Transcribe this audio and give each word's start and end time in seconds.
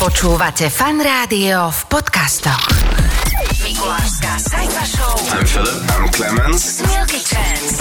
Počúvate 0.00 0.72
fan 0.72 0.96
rádio 0.96 1.68
v 1.68 1.80
podcastoch. 1.92 2.72
Mikulášská 3.60 4.32
Sajfa 4.40 4.84
Show 4.88 5.12
I'm 5.28 5.44
Philip. 5.44 5.76
I'm 5.92 6.08
Clemens. 6.08 6.80
Milky 6.88 7.20
Chance. 7.20 7.76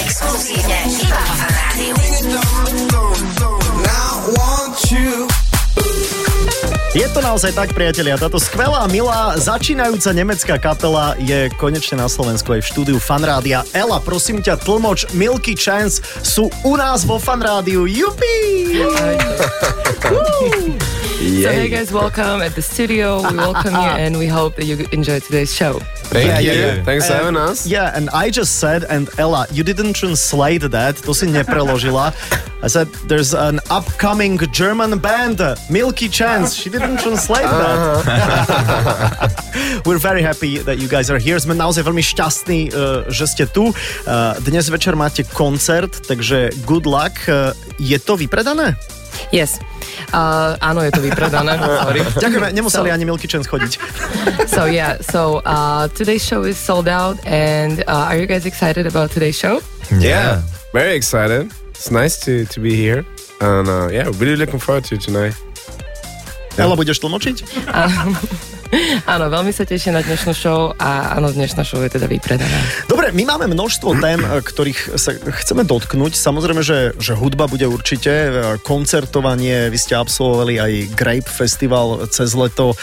Exkluzívne 0.00 0.80
iba 0.96 1.20
fan 1.28 1.52
rádiu. 1.52 3.09
Je 6.90 7.06
to 7.06 7.22
naozaj 7.22 7.54
tak, 7.54 7.70
priatelia. 7.70 8.18
Táto 8.18 8.42
skvelá, 8.42 8.82
milá, 8.90 9.38
začínajúca 9.38 10.10
nemecká 10.10 10.58
kapela 10.58 11.14
je 11.22 11.46
konečne 11.54 12.02
na 12.02 12.10
Slovensku 12.10 12.50
aj 12.50 12.66
v 12.66 12.70
štúdiu 12.74 12.98
Fanrádia. 12.98 13.62
Ela, 13.70 14.02
prosím 14.02 14.42
ťa, 14.42 14.58
tlmoč 14.58 15.06
Milky 15.14 15.54
Chance 15.54 16.02
sú 16.26 16.50
u 16.66 16.74
nás 16.74 17.06
vo 17.06 17.22
Fanrádiu. 17.22 17.86
Jupi! 17.86 18.82
So 21.20 21.26
hey 21.52 21.68
guys, 21.68 21.92
welcome 21.92 22.40
at 22.40 22.54
the 22.54 22.62
studio. 22.62 23.20
We 23.30 23.36
welcome 23.36 23.74
you 23.74 23.92
and 24.00 24.16
we 24.16 24.26
hope 24.26 24.56
that 24.56 24.64
you 24.64 24.88
enjoy 24.90 25.20
today's 25.20 25.52
show. 25.54 25.74
Thank 26.08 26.26
Yeah, 26.28 26.38
you. 26.40 26.52
yeah, 26.52 26.76
yeah. 26.76 26.82
Thanks 26.82 27.06
for 27.08 27.12
having 27.12 27.36
us. 27.36 27.66
Yeah, 27.66 27.92
and 27.94 28.08
I 28.16 28.30
just 28.30 28.56
said, 28.58 28.84
and 28.88 29.10
Ella, 29.18 29.44
you 29.52 29.62
didn't 29.62 29.92
translate 29.92 30.62
that, 30.62 30.96
to 31.04 31.12
si 31.12 31.26
nepreložila. 31.26 32.14
I 32.64 32.68
said, 32.68 32.88
there's 33.04 33.34
an 33.34 33.60
upcoming 33.68 34.38
German 34.50 34.98
band, 34.98 35.42
Milky 35.68 36.08
Chance. 36.08 36.54
She 36.54 36.70
didn't 36.70 36.96
translate 37.04 37.44
that. 37.44 38.00
We're 39.86 39.98
very 40.00 40.22
happy 40.22 40.56
that 40.64 40.78
you 40.78 40.88
guys 40.88 41.10
are 41.10 41.18
here. 41.20 41.36
Sme 41.36 41.52
naozaj 41.52 41.84
veľmi 41.84 42.00
šťastní, 42.00 42.72
uh, 42.72 43.04
že 43.12 43.28
ste 43.28 43.44
tu. 43.44 43.76
Uh, 44.08 44.40
dnes 44.40 44.72
večer 44.72 44.96
máte 44.96 45.20
koncert, 45.36 46.00
takže 46.08 46.48
good 46.64 46.88
luck. 46.88 47.12
Uh, 47.28 47.52
je 47.76 48.00
to 48.00 48.16
vypredané? 48.16 48.72
Yes. 49.30 49.58
Uh, 50.10 50.58
áno, 50.58 50.82
je 50.82 50.90
to 50.90 51.00
vypredané. 51.02 51.54
Sorry. 51.86 52.00
Ďakujeme, 52.18 52.48
nemuseli 52.52 52.88
So- 52.90 52.94
ani 52.94 53.04
Milky 53.04 53.26
Chance 53.30 53.46
chodiť. 53.48 53.72
So 54.50 54.66
yeah, 54.66 54.98
so 54.98 55.40
uh, 55.46 55.86
today's 55.94 56.26
show 56.26 56.42
is 56.42 56.58
sold 56.58 56.90
out, 56.90 57.16
and 57.22 57.86
uh, 57.86 58.10
are 58.10 58.18
you 58.18 58.26
guys 58.26 58.44
excited 58.44 58.82
about 58.84 59.14
today's 59.14 59.38
show? 59.38 59.62
Yeah. 59.94 60.42
Very 60.74 60.98
excited. 60.98 61.54
It's 61.70 61.90
nice 61.90 62.18
to, 62.26 62.44
to 62.50 62.58
be 62.60 62.74
here. 62.74 63.06
And 63.40 63.70
uh, 63.70 63.88
yeah, 63.88 64.10
really 64.18 64.36
looking 64.36 64.58
forward 64.58 64.84
to 64.90 64.98
tonight. 64.98 65.38
Ela, 66.58 66.74
budeš 66.76 66.98
tlmočiť? 67.00 67.36
Áno, 69.10 69.26
veľmi 69.32 69.50
sa 69.50 69.66
teším 69.66 69.98
na 69.98 70.02
dnešnú 70.02 70.30
show 70.30 70.70
a 70.78 71.18
áno, 71.18 71.34
dnešná 71.34 71.66
show 71.66 71.82
je 71.82 71.90
teda 71.90 72.06
vypredaná. 72.06 72.58
Dobre, 73.10 73.26
my 73.26 73.34
máme 73.34 73.50
množstvo 73.50 73.98
tém, 73.98 74.22
e, 74.22 74.38
ktorých 74.38 74.94
sa 74.94 75.10
chceme 75.10 75.66
dotknúť. 75.66 76.14
Samozrejme, 76.14 76.62
že, 76.62 76.94
že 76.94 77.18
hudba 77.18 77.50
bude 77.50 77.66
určite, 77.66 78.06
e, 78.06 78.30
koncertovanie, 78.62 79.66
vy 79.66 79.78
ste 79.82 79.98
absolvovali 79.98 80.62
aj 80.62 80.72
Grape 80.94 81.26
Festival 81.26 82.06
cez 82.06 82.38
leto, 82.38 82.70
e, 82.70 82.76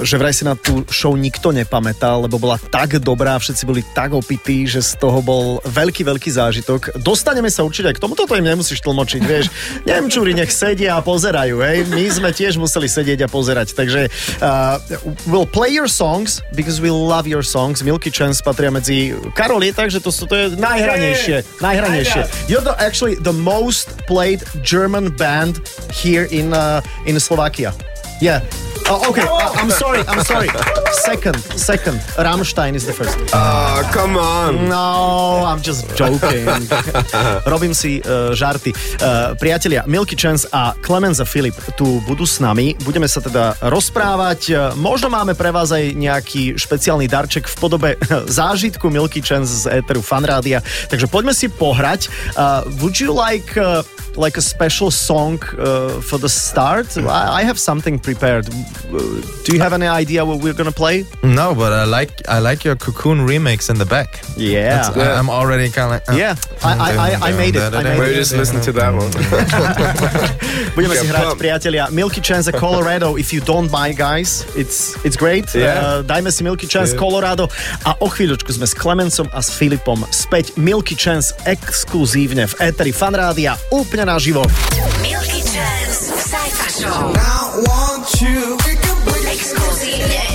že 0.00 0.16
vraj 0.16 0.32
si 0.32 0.48
na 0.48 0.56
tú 0.56 0.88
show 0.88 1.12
nikto 1.12 1.52
nepamätal, 1.52 2.24
lebo 2.24 2.40
bola 2.40 2.56
tak 2.56 2.96
dobrá, 2.96 3.36
všetci 3.36 3.68
boli 3.68 3.84
tak 3.92 4.16
opití, 4.16 4.64
že 4.64 4.80
z 4.80 4.96
toho 4.96 5.20
bol 5.20 5.60
veľký, 5.68 6.00
veľký 6.08 6.32
zážitok. 6.32 6.96
Dostaneme 6.96 7.52
sa 7.52 7.60
určite 7.60 7.92
aj 7.92 8.00
k 8.00 8.02
tomu, 8.08 8.16
toto 8.16 8.40
im 8.40 8.46
nemusíš 8.48 8.80
tlmočiť, 8.80 9.20
vieš. 9.20 9.52
Nemčúri 9.84 10.32
nech 10.32 10.48
sedia 10.48 10.96
a 10.96 11.04
pozerajú, 11.04 11.60
hej. 11.60 11.84
My 11.92 12.08
sme 12.08 12.32
tiež 12.32 12.56
museli 12.56 12.88
sedieť 12.88 13.28
a 13.28 13.28
pozerať, 13.28 13.76
takže 13.76 14.08
uh, 14.40 14.80
we'll 15.28 15.44
play 15.44 15.76
your 15.76 15.92
songs 15.92 16.40
because 16.56 16.80
we 16.80 16.88
love 16.88 17.28
your 17.28 17.44
songs. 17.44 17.84
Milky 17.84 18.08
Chance 18.08 18.40
patria 18.40 18.72
medzi... 18.72 19.12
Karol 19.34 19.62
je 19.64 19.72
tak, 19.72 19.88
že 19.90 19.98
to, 19.98 20.12
to 20.12 20.34
je 20.34 20.46
najhranejšie. 20.60 21.42
Najhranejšie. 21.58 22.22
You're 22.46 22.62
the, 22.62 22.76
actually 22.78 23.16
the 23.16 23.32
most 23.32 24.06
played 24.06 24.44
German 24.62 25.10
band 25.16 25.64
here 25.90 26.28
in, 26.30 26.52
uh, 26.52 26.84
in 27.06 27.18
Slovakia. 27.18 27.72
Yeah. 28.20 28.44
Oh, 28.86 29.10
okay, 29.10 29.26
I- 29.26 29.50
I'm 29.58 29.70
sorry, 29.70 29.98
I'm 30.06 30.22
sorry. 30.22 30.46
Second, 31.02 31.34
second. 31.58 31.98
Rammstein 32.14 32.78
is 32.78 32.86
the 32.86 32.94
first. 32.94 33.18
Oh, 33.34 33.82
come 33.90 34.14
on. 34.14 34.70
No, 34.70 35.42
I'm 35.42 35.58
just 35.58 35.90
joking. 35.98 36.46
Robím 37.50 37.74
si 37.74 37.98
uh, 38.06 38.30
žarty. 38.30 38.70
Uh, 39.02 39.34
priatelia, 39.42 39.82
Milky 39.90 40.14
Chance 40.14 40.46
a 40.54 40.78
Clemens 40.78 41.18
a 41.18 41.26
Filip 41.26 41.58
tu 41.74 41.98
budú 42.06 42.22
s 42.22 42.38
nami. 42.38 42.78
Budeme 42.86 43.10
sa 43.10 43.18
teda 43.18 43.58
rozprávať. 43.58 44.40
Uh, 44.54 44.70
možno 44.78 45.10
máme 45.10 45.34
pre 45.34 45.50
vás 45.50 45.74
aj 45.74 45.90
nejaký 45.90 46.54
špeciálny 46.54 47.10
darček 47.10 47.50
v 47.50 47.56
podobe 47.58 47.88
zážitku 48.38 48.86
Milky 48.86 49.18
Chance 49.18 49.66
z 49.66 49.82
Eteru 49.82 49.98
Fanrádia. 49.98 50.62
Takže 50.86 51.10
poďme 51.10 51.34
si 51.34 51.50
pohrať. 51.50 52.06
Uh, 52.38 52.62
would 52.78 53.02
you 53.02 53.10
like... 53.10 53.50
Uh, 53.58 53.82
like 54.16 54.36
a 54.36 54.42
special 54.42 54.90
song 54.90 55.38
uh, 55.58 56.00
for 56.00 56.18
the 56.18 56.28
start? 56.28 56.96
I, 56.98 57.40
I 57.40 57.42
have 57.44 57.58
something 57.58 57.98
prepared. 57.98 58.48
Uh, 58.48 58.98
do 59.44 59.52
you 59.54 59.60
have 59.60 59.72
any 59.72 59.86
idea 59.86 60.24
what 60.24 60.40
we're 60.40 60.54
gonna 60.56 60.72
play? 60.72 61.04
No, 61.22 61.54
but 61.54 61.72
I 61.72 61.84
like 61.84 62.12
I 62.28 62.38
like 62.40 62.64
your 62.64 62.76
cocoon 62.76 63.26
remix 63.26 63.68
in 63.70 63.78
the 63.78 63.86
back. 63.86 64.20
Yeah. 64.36 64.88
That's- 64.88 64.96
I, 64.96 65.18
am 65.18 65.28
already 65.30 65.68
kind 65.70 65.86
of 65.86 65.90
like. 66.00 66.08
uh, 66.08 66.16
Yeah, 66.16 66.34
I, 66.64 66.72
I, 66.72 66.90
I, 66.96 67.08
I 67.28 67.30
made 67.36 67.56
it. 67.56 67.62
I 67.74 67.82
made 67.82 67.98
Maybe 67.98 68.12
it. 68.16 68.22
just 68.24 68.32
listen 68.32 68.60
to 68.62 68.72
that 68.72 68.92
one. 68.94 69.10
Budeme 70.76 70.94
si 70.94 71.06
Yeah, 71.08 71.12
hrať, 71.12 71.36
priatelia. 71.36 71.84
Milky 71.90 72.20
Chance 72.20 72.48
a 72.48 72.54
Colorado, 72.54 73.16
if 73.16 73.32
you 73.32 73.40
don't 73.40 73.68
mind, 73.72 73.96
guys. 73.96 74.44
It's, 74.56 74.96
it's 75.04 75.16
great. 75.16 75.48
Uh, 75.54 75.58
Yeah. 75.66 76.02
dajme 76.06 76.30
si 76.30 76.44
Milky 76.44 76.66
Chance 76.70 76.92
Yeah. 76.94 77.00
Colorado 77.02 77.48
a 77.84 77.96
o 77.98 78.06
chvíľočku 78.06 78.52
sme 78.54 78.66
s 78.68 78.74
Clemencom 78.76 79.26
a 79.34 79.40
s 79.42 79.50
Filipom 79.50 79.98
späť 80.14 80.54
Milky 80.54 80.94
Chance 80.94 81.34
exkluzívne 81.44 82.46
v 82.46 82.54
Eteri 82.62 82.92
Fanrádia 82.94 83.58
úplne 83.74 84.05
naživo. 84.06 84.42
Milky 85.02 85.42
Chance 85.42 86.14
Sajfa 86.14 86.68
Show. 86.70 87.10
Exkluzívne 89.26 90.25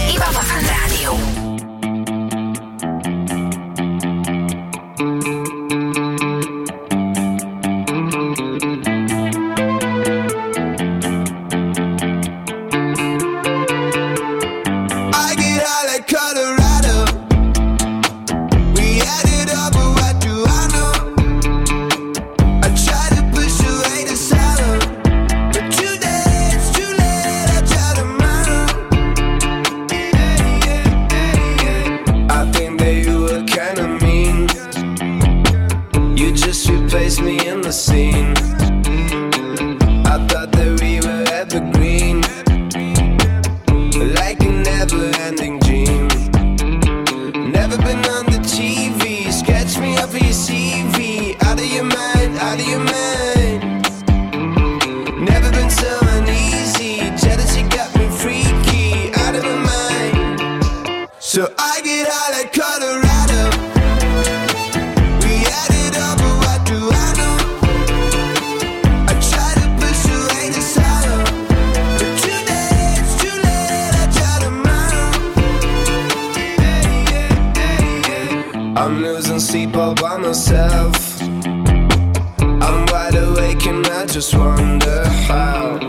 all 79.82 79.96
by 79.96 80.16
myself. 80.18 81.22
I'm 81.22 82.86
wide 82.92 83.16
awake 83.16 83.66
and 83.66 83.86
I 83.88 84.06
just 84.06 84.36
wonder 84.36 85.04
how 85.28 85.80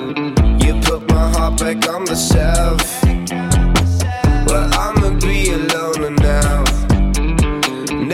you 0.64 0.80
put 0.80 1.06
my 1.10 1.28
heart 1.34 1.60
back 1.60 1.86
on 1.94 2.04
the 2.06 2.16
shelf. 2.16 2.82
Well, 4.48 4.66
I'ma 4.84 5.10
be 5.20 5.50
alone 5.58 6.14
now. 6.16 6.64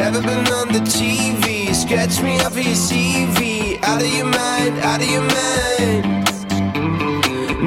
Never 0.01 0.21
been 0.21 0.47
on 0.59 0.69
the 0.77 0.83
TV. 0.97 1.73
Sketch 1.73 2.23
me 2.23 2.41
up 2.41 2.55
your 2.55 2.79
CV. 2.87 3.79
Out 3.85 4.03
of 4.03 4.13
your 4.19 4.27
mind, 4.27 4.75
out 4.91 5.01
of 5.01 5.09
your 5.15 5.27
mind. 5.39 6.03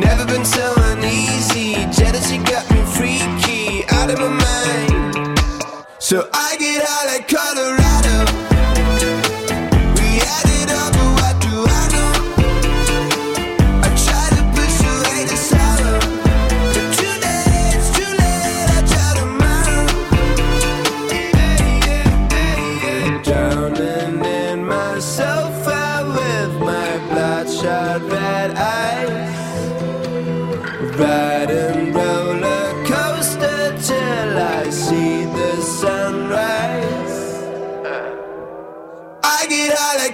Never 0.05 0.25
been 0.25 0.43
so 0.43 0.73
uneasy. 0.91 1.75
Jealousy 1.99 2.39
got 2.39 2.69
me 2.71 2.81
freaky. 2.97 3.85
Out 3.89 4.09
of 4.11 4.19
my 4.19 4.27
mind. 4.27 4.51
So 5.99 6.27
I 6.33 6.57
get 6.57 6.83
high 6.85 7.05
like 7.05 7.20
myself 25.01 25.67
out 25.67 26.05
with 26.09 26.59
my 26.59 26.91
bloodshot 27.09 28.03
red 28.03 28.51
eyes. 28.55 29.33
Riding 30.95 31.91
roller 31.91 32.85
coaster 32.85 33.75
till 33.81 34.37
I 34.37 34.69
see 34.69 35.25
the 35.25 35.59
sunrise. 35.59 37.19
I 39.23 39.47
get 39.49 39.71
all 39.71 39.97
I 40.07 40.10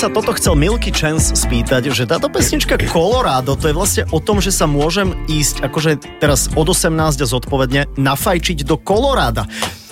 sa 0.00 0.08
toto 0.08 0.32
chcel 0.32 0.56
Milky 0.56 0.88
Chance 0.88 1.36
spýtať, 1.36 1.92
že 1.92 2.08
táto 2.08 2.32
pesnička 2.32 2.80
Colorado, 2.88 3.52
to 3.52 3.68
je 3.68 3.76
vlastne 3.76 4.02
o 4.08 4.16
tom, 4.16 4.40
že 4.40 4.48
sa 4.48 4.64
môžem 4.64 5.12
ísť 5.28 5.60
akože 5.60 6.16
teraz 6.24 6.48
od 6.56 6.72
18 6.72 7.20
a 7.20 7.26
zodpovedne 7.28 7.84
nafajčiť 8.00 8.64
do 8.64 8.80
Koloráda. 8.80 9.44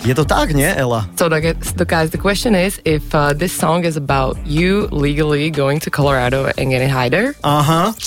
Je 0.09 0.17
to 0.17 0.25
tak, 0.25 0.57
nie, 0.57 0.65
Ela? 0.65 1.05
So, 1.21 1.29
the, 1.29 1.53
the 1.77 1.85
guys, 1.85 2.09
the 2.09 2.17
question 2.17 2.57
is 2.57 2.81
if 2.89 3.05
uh, 3.13 3.37
this 3.37 3.53
song 3.53 3.85
is 3.85 4.01
about 4.01 4.41
you 4.49 4.89
legally 4.89 5.53
going 5.53 5.77
to 5.85 5.93
Colorado 5.93 6.49
and 6.57 6.73
getting 6.73 6.89
high 6.89 7.13
there. 7.13 7.37
Aha. 7.45 7.93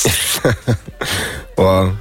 Well, 1.61 1.93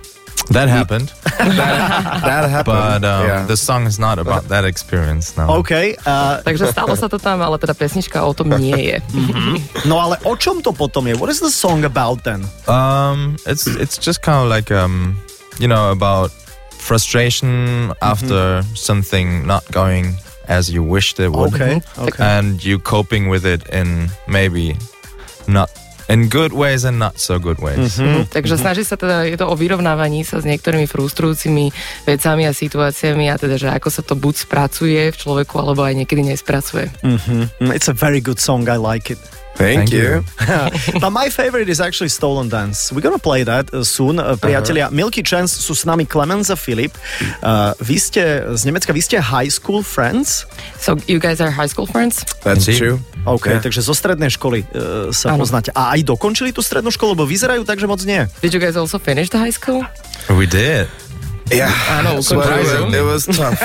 That 0.51 0.69
happened, 0.69 1.15
that 1.39 2.51
happened. 2.51 2.75
but 2.75 3.05
um, 3.07 3.23
yeah. 3.27 3.47
the 3.47 3.57
song 3.57 3.87
is 3.87 3.99
not 4.03 4.19
about 4.19 4.51
that 4.51 4.65
experience 4.67 5.39
now. 5.39 5.47
OK. 5.63 5.95
Uh, 6.03 6.43
Takže 6.43 6.75
stalo 6.75 6.99
sa 6.99 7.07
to 7.07 7.23
tam, 7.23 7.39
ale 7.39 7.55
teda 7.55 7.71
pesnička 7.71 8.19
o 8.27 8.35
tom 8.35 8.51
nie 8.59 8.75
je. 8.75 8.97
no 9.91 10.03
ale 10.03 10.19
o 10.27 10.35
čom 10.35 10.59
to 10.59 10.75
potom 10.75 11.07
je? 11.07 11.15
What 11.15 11.31
is 11.31 11.39
the 11.39 11.55
song 11.55 11.87
about 11.87 12.27
then? 12.27 12.43
Um, 12.67 13.39
it's 13.47 13.71
it's 13.71 13.95
just 13.95 14.27
kind 14.27 14.43
of 14.43 14.51
like 14.51 14.75
um, 14.75 15.15
you 15.61 15.69
know, 15.69 15.93
about 15.93 16.33
frustration 16.73 17.93
after 18.03 18.63
something 18.75 19.47
not 19.47 19.63
going 19.71 20.17
as 20.49 20.71
you 20.71 20.83
wished 20.83 21.21
it 21.21 21.31
would, 21.31 21.55
OK. 21.55 21.81
okay. 21.99 22.25
and 22.25 22.65
you 22.65 22.79
coping 22.79 23.29
with 23.29 23.47
it 23.47 23.69
in 23.69 24.11
maybe 24.27 24.77
not 25.47 25.71
in 26.11 26.27
good 26.27 26.51
ways 26.51 26.83
and 26.83 26.99
not 26.99 27.17
so 27.23 27.39
good 27.39 27.63
ways. 27.63 27.97
Takže 28.35 28.59
snaží 28.59 28.83
sa 28.83 28.99
teda, 28.99 29.25
je 29.31 29.39
to 29.39 29.47
o 29.47 29.55
vyrovnávaní 29.55 30.27
sa 30.27 30.43
s 30.43 30.45
niektorými 30.45 30.91
frustrujúcimi 30.91 31.71
vecami 32.05 32.43
a 32.45 32.53
situáciami 32.53 33.31
a 33.31 33.39
teda, 33.39 33.57
že 33.57 33.71
ako 33.71 33.89
sa 33.89 34.03
to 34.03 34.19
buď 34.19 34.35
spracuje 34.35 35.03
v 35.15 35.17
človeku, 35.17 35.55
alebo 35.57 35.87
aj 35.87 35.95
niekedy 35.95 36.27
nespracuje. 36.27 36.91
Mm, 37.07 37.71
It's 37.71 37.87
a 37.87 37.95
very 37.95 38.19
good 38.19 38.43
song, 38.43 38.67
I 38.67 38.77
like 38.77 39.15
it. 39.15 39.40
Thank, 39.61 39.77
Thank 39.77 39.93
you. 39.93 40.25
But 41.05 41.13
my 41.13 41.29
favorite 41.29 41.69
is 41.69 41.85
actually 41.85 42.09
Stolen 42.09 42.49
Dance. 42.49 42.89
We're 42.89 43.05
gonna 43.05 43.21
play 43.21 43.45
that 43.45 43.69
uh, 43.69 43.85
soon. 43.85 44.17
Uh, 44.17 44.41
priatelia, 44.41 44.89
Milky 44.89 45.21
Chance 45.21 45.61
sú 45.61 45.77
s 45.77 45.85
nami 45.85 46.09
Clemens 46.09 46.49
a 46.49 46.57
Filip. 46.57 46.97
Uh, 47.45 47.77
vy 47.79 48.01
ste 48.01 48.23
z 48.57 48.65
Nemecka, 48.65 48.97
vy 48.97 49.05
ste 49.05 49.21
high 49.21 49.53
school 49.53 49.85
friends? 49.85 50.49
So 50.81 50.97
you 51.05 51.21
guys 51.21 51.45
are 51.45 51.53
high 51.53 51.69
school 51.69 51.85
friends? 51.85 52.25
That's 52.41 52.65
Indeed. 52.65 52.81
true. 52.81 52.97
OK, 53.29 53.53
Yeah. 53.53 53.61
takže 53.61 53.85
zo 53.85 53.93
strednej 53.93 54.33
školy 54.33 54.65
uh, 54.73 55.13
sa 55.13 55.37
Áno. 55.37 55.45
poznáte. 55.45 55.69
A 55.77 55.93
aj 55.93 56.09
dokončili 56.09 56.57
tú 56.57 56.65
strednú 56.65 56.89
školu, 56.89 57.13
lebo 57.13 57.29
vyzerajú 57.29 57.69
tak, 57.69 57.77
že 57.77 57.85
moc 57.85 58.01
nie. 58.09 58.25
Did 58.41 58.57
you 58.57 58.61
guys 58.65 58.81
also 58.81 58.97
finish 58.97 59.29
the 59.29 59.37
high 59.37 59.53
school? 59.53 59.85
We 60.33 60.49
did. 60.49 60.89
Yeah. 61.51 61.71
Áno, 61.91 62.23
So 62.23 62.39
it, 62.39 62.47
was, 62.47 62.71
it 62.95 63.05
was 63.05 63.23
tough. 63.27 63.59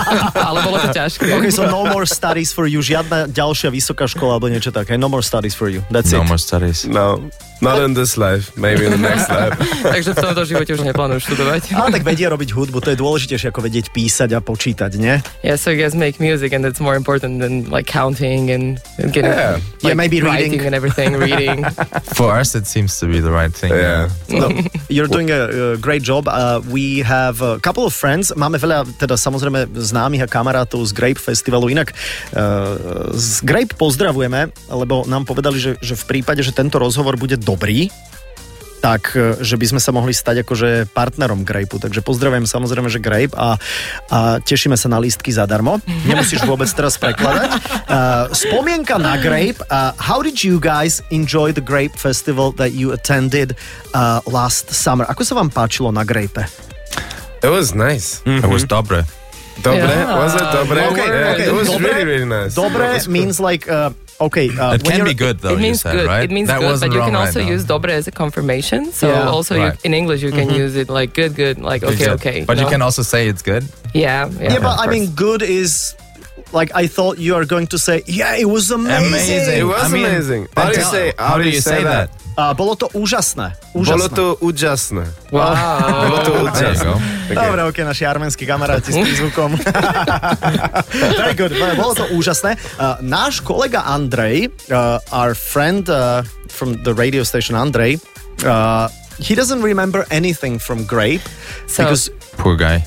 Ale 0.46 0.62
bolo 0.62 0.78
to 0.78 0.94
ťažké. 0.94 1.26
OK, 1.34 1.50
so 1.50 1.66
no 1.66 1.84
more 1.84 2.06
studies 2.06 2.54
for 2.54 2.70
you. 2.70 2.78
Žiadna 2.78 3.28
ďalšia 3.28 3.68
vysoká 3.68 4.06
škola 4.06 4.38
alebo 4.38 4.46
niečo 4.46 4.70
také. 4.70 4.94
No 4.94 5.10
more 5.10 5.26
studies 5.26 5.52
for 5.52 5.66
you. 5.66 5.82
That's 5.90 6.14
No 6.14 6.22
it. 6.22 6.30
more 6.30 6.38
studies. 6.38 6.86
no, 6.86 7.18
not 7.62 7.78
in 7.80 7.94
this 7.94 8.18
life. 8.18 8.52
Maybe 8.58 8.84
in 8.84 8.98
the 8.98 9.02
next 9.02 9.30
life. 9.30 9.54
Takže 9.94 10.12
v 10.12 10.18
tomto 10.18 10.42
živote 10.44 10.70
už 10.74 10.82
neplánujem 10.82 11.22
študovať. 11.22 11.62
Ale 11.78 11.94
tak 11.94 12.02
vedia 12.02 12.28
robiť 12.28 12.50
hudbu, 12.52 12.82
to 12.82 12.90
je 12.92 12.98
dôležitejšie 12.98 13.48
ako 13.54 13.60
vedieť 13.62 13.94
písať 13.94 14.34
a 14.36 14.42
počítať, 14.42 14.90
nie? 14.98 15.22
Yeah, 15.46 15.54
so 15.54 15.70
you 15.70 15.78
guys 15.78 15.94
make 15.94 16.18
music 16.18 16.50
and 16.52 16.66
it's 16.66 16.82
more 16.82 16.98
important 16.98 17.38
than 17.38 17.70
like 17.70 17.86
counting 17.86 18.50
and, 18.50 18.82
getting 19.14 19.32
Yeah. 19.32 19.62
Yeah, 19.82 19.94
like, 19.94 20.02
maybe 20.02 20.18
writing 20.20 20.58
reading. 20.58 20.66
and 20.66 20.74
everything, 20.74 21.10
reading. 21.16 21.64
For 22.18 22.34
us, 22.34 22.54
it 22.54 22.66
seems 22.66 22.98
to 23.00 23.06
be 23.06 23.22
the 23.22 23.30
right 23.30 23.50
thing. 23.54 23.72
Yeah. 23.72 24.10
No, 24.28 24.50
you're 24.90 25.10
doing 25.10 25.30
a, 25.30 25.74
a 25.74 25.78
great 25.78 26.02
job. 26.02 26.28
Uh, 26.28 26.60
we 26.68 27.00
have 27.06 27.40
a 27.40 27.58
couple 27.62 27.86
of 27.86 27.94
friends. 27.94 28.34
Máme 28.34 28.58
veľa, 28.58 28.86
teda 28.98 29.14
samozrejme, 29.14 29.72
známych 29.74 30.26
a 30.26 30.28
kamarátov 30.28 30.82
z 30.86 30.92
Grape 30.92 31.22
Festivalu. 31.22 31.72
Inak 31.72 31.94
uh, 32.34 33.14
z 33.14 33.42
Grape 33.46 33.74
pozdravujeme, 33.78 34.50
lebo 34.70 35.06
nám 35.06 35.24
povedali, 35.24 35.58
že, 35.58 35.78
že 35.80 35.94
v 35.98 36.04
prípade, 36.18 36.42
že 36.42 36.54
tento 36.54 36.78
rozhovor 36.78 37.14
bude 37.18 37.38
dobrý, 37.52 37.92
tak, 38.82 39.14
e, 39.14 39.38
že 39.38 39.54
by 39.54 39.66
sme 39.76 39.80
sa 39.80 39.94
mohli 39.94 40.10
stať 40.10 40.42
akože 40.42 40.90
partnerom 40.90 41.46
Grapeu. 41.46 41.78
Takže 41.78 42.02
pozdravujem 42.02 42.50
samozrejme, 42.50 42.90
že 42.90 42.98
Grape 42.98 43.30
a, 43.38 43.54
a 44.10 44.18
tešíme 44.42 44.74
sa 44.74 44.90
na 44.90 44.98
lístky 44.98 45.30
zadarmo. 45.30 45.78
Nemusíš 46.02 46.42
vôbec 46.42 46.66
teraz 46.74 46.98
prekladať. 46.98 47.50
Uh, 47.86 48.26
spomienka 48.34 48.98
na 48.98 49.14
Grape. 49.22 49.62
Uh, 49.70 49.94
how 50.02 50.18
did 50.18 50.42
you 50.42 50.58
guys 50.58 50.98
enjoy 51.14 51.54
the 51.54 51.62
Grape 51.62 51.94
Festival 51.94 52.50
that 52.58 52.74
you 52.74 52.90
attended 52.90 53.54
uh, 53.94 54.18
last 54.26 54.74
summer? 54.74 55.06
Ako 55.06 55.22
sa 55.22 55.38
vám 55.38 55.54
páčilo 55.54 55.94
na 55.94 56.02
Grape? 56.02 56.42
It 57.38 57.52
was 57.54 57.70
nice. 57.78 58.18
It 58.26 58.50
was 58.50 58.66
dobre. 58.66 59.06
Dobre? 59.62 59.94
Yeah. 59.94 60.18
Was 60.18 60.34
it 60.34 60.48
dobre? 60.50 60.80
Okay, 60.90 61.06
Yeah, 61.06 61.32
okay. 61.36 61.46
It 61.46 61.54
was 61.54 61.68
Dobre? 61.70 61.86
really, 61.92 62.04
really 62.08 62.26
nice. 62.26 62.56
Dobre 62.56 62.98
cool. 62.98 63.12
means 63.12 63.38
like, 63.38 63.68
uh, 63.70 63.92
okay. 64.26 64.48
Uh, 64.50 64.74
It 64.74 64.84
can 64.84 65.04
be 65.04 65.14
good 65.14 65.38
though. 65.40 65.54
it 65.54 65.60
means 65.60 65.84
you 65.84 65.90
said, 65.90 65.96
good. 65.96 66.06
right? 66.06 66.24
It 66.24 66.30
means 66.30 66.48
that 66.48 66.60
good, 66.60 66.80
but 66.80 66.92
you 66.92 67.00
can 67.00 67.14
also 67.16 67.40
right 67.40 67.48
use 67.54 67.64
dobre 67.64 67.90
as 67.90 68.06
a 68.08 68.12
confirmation. 68.12 68.92
So 68.92 69.08
Yeah. 69.08 69.28
also 69.28 69.54
you, 69.56 69.72
in 69.84 69.94
English 69.94 70.22
you 70.22 70.32
can 70.32 70.50
use 70.50 70.76
it 70.76 70.88
like 70.88 71.14
good, 71.14 71.34
good, 71.34 71.58
like 71.58 71.82
okay, 71.82 71.96
Good. 71.96 72.08
okay. 72.20 72.38
But 72.44 72.58
you 72.58 72.66
can 72.66 72.82
also 72.82 73.02
say 73.02 73.28
it's 73.28 73.42
good. 73.42 73.64
yeah, 73.94 74.28
yeah. 74.40 74.52
Yeah, 74.54 74.58
but 74.60 74.78
I 74.78 74.86
mean, 74.86 75.10
good 75.14 75.42
is 75.42 75.94
like 76.52 76.70
I 76.74 76.86
thought 76.86 77.18
you 77.18 77.34
are 77.36 77.44
going 77.44 77.66
to 77.68 77.78
say, 77.78 78.02
yeah, 78.06 78.36
it 78.36 78.48
was 78.48 78.70
amazing. 78.70 79.08
Amazing. 79.08 79.58
It 79.58 79.64
was 79.64 79.82
I 79.84 79.88
mean, 79.88 80.04
amazing. 80.06 80.42
How 80.56 80.70
do 80.70 80.78
you 80.78 80.84
say? 80.84 81.12
How 81.18 81.36
do 81.38 81.48
you 81.48 81.60
say 81.60 81.82
that? 81.82 82.10
Uh, 82.32 82.56
bolo 82.56 82.72
to 82.72 82.88
úžasné. 82.96 83.52
Bolo 83.76 83.84
úžasné. 83.84 84.16
to 84.16 84.26
úžasné. 84.40 85.04
Wow. 85.28 85.52
Bolo 86.08 86.18
to 86.24 86.32
úžasné. 86.48 86.84
go. 86.88 86.94
Dobre, 87.32 87.60
ok, 87.68 87.78
naši 87.84 88.04
arménsky 88.08 88.48
kamaráti 88.48 88.88
s 88.88 88.96
tým 88.96 89.12
zvukom. 89.20 89.52
Very 91.20 91.34
good, 91.36 91.52
no, 91.52 91.66
bolo 91.76 91.92
to 91.92 92.04
úžasné. 92.12 92.56
Uh, 92.80 92.96
náš 93.04 93.44
kolega 93.44 93.84
Andrej, 93.84 94.48
uh, 94.72 94.96
our 95.12 95.36
friend 95.36 95.84
uh, 95.92 96.24
from 96.48 96.80
the 96.84 96.92
radio 96.96 97.20
station 97.20 97.52
Andrej, 97.52 98.00
uh, 98.44 98.88
he 99.20 99.36
doesn't 99.36 99.60
remember 99.60 100.08
anything 100.08 100.56
from 100.56 100.84
Grape 100.88 101.24
So- 101.68 101.84
because 101.84 102.08
Poor 102.40 102.56
guy. 102.56 102.80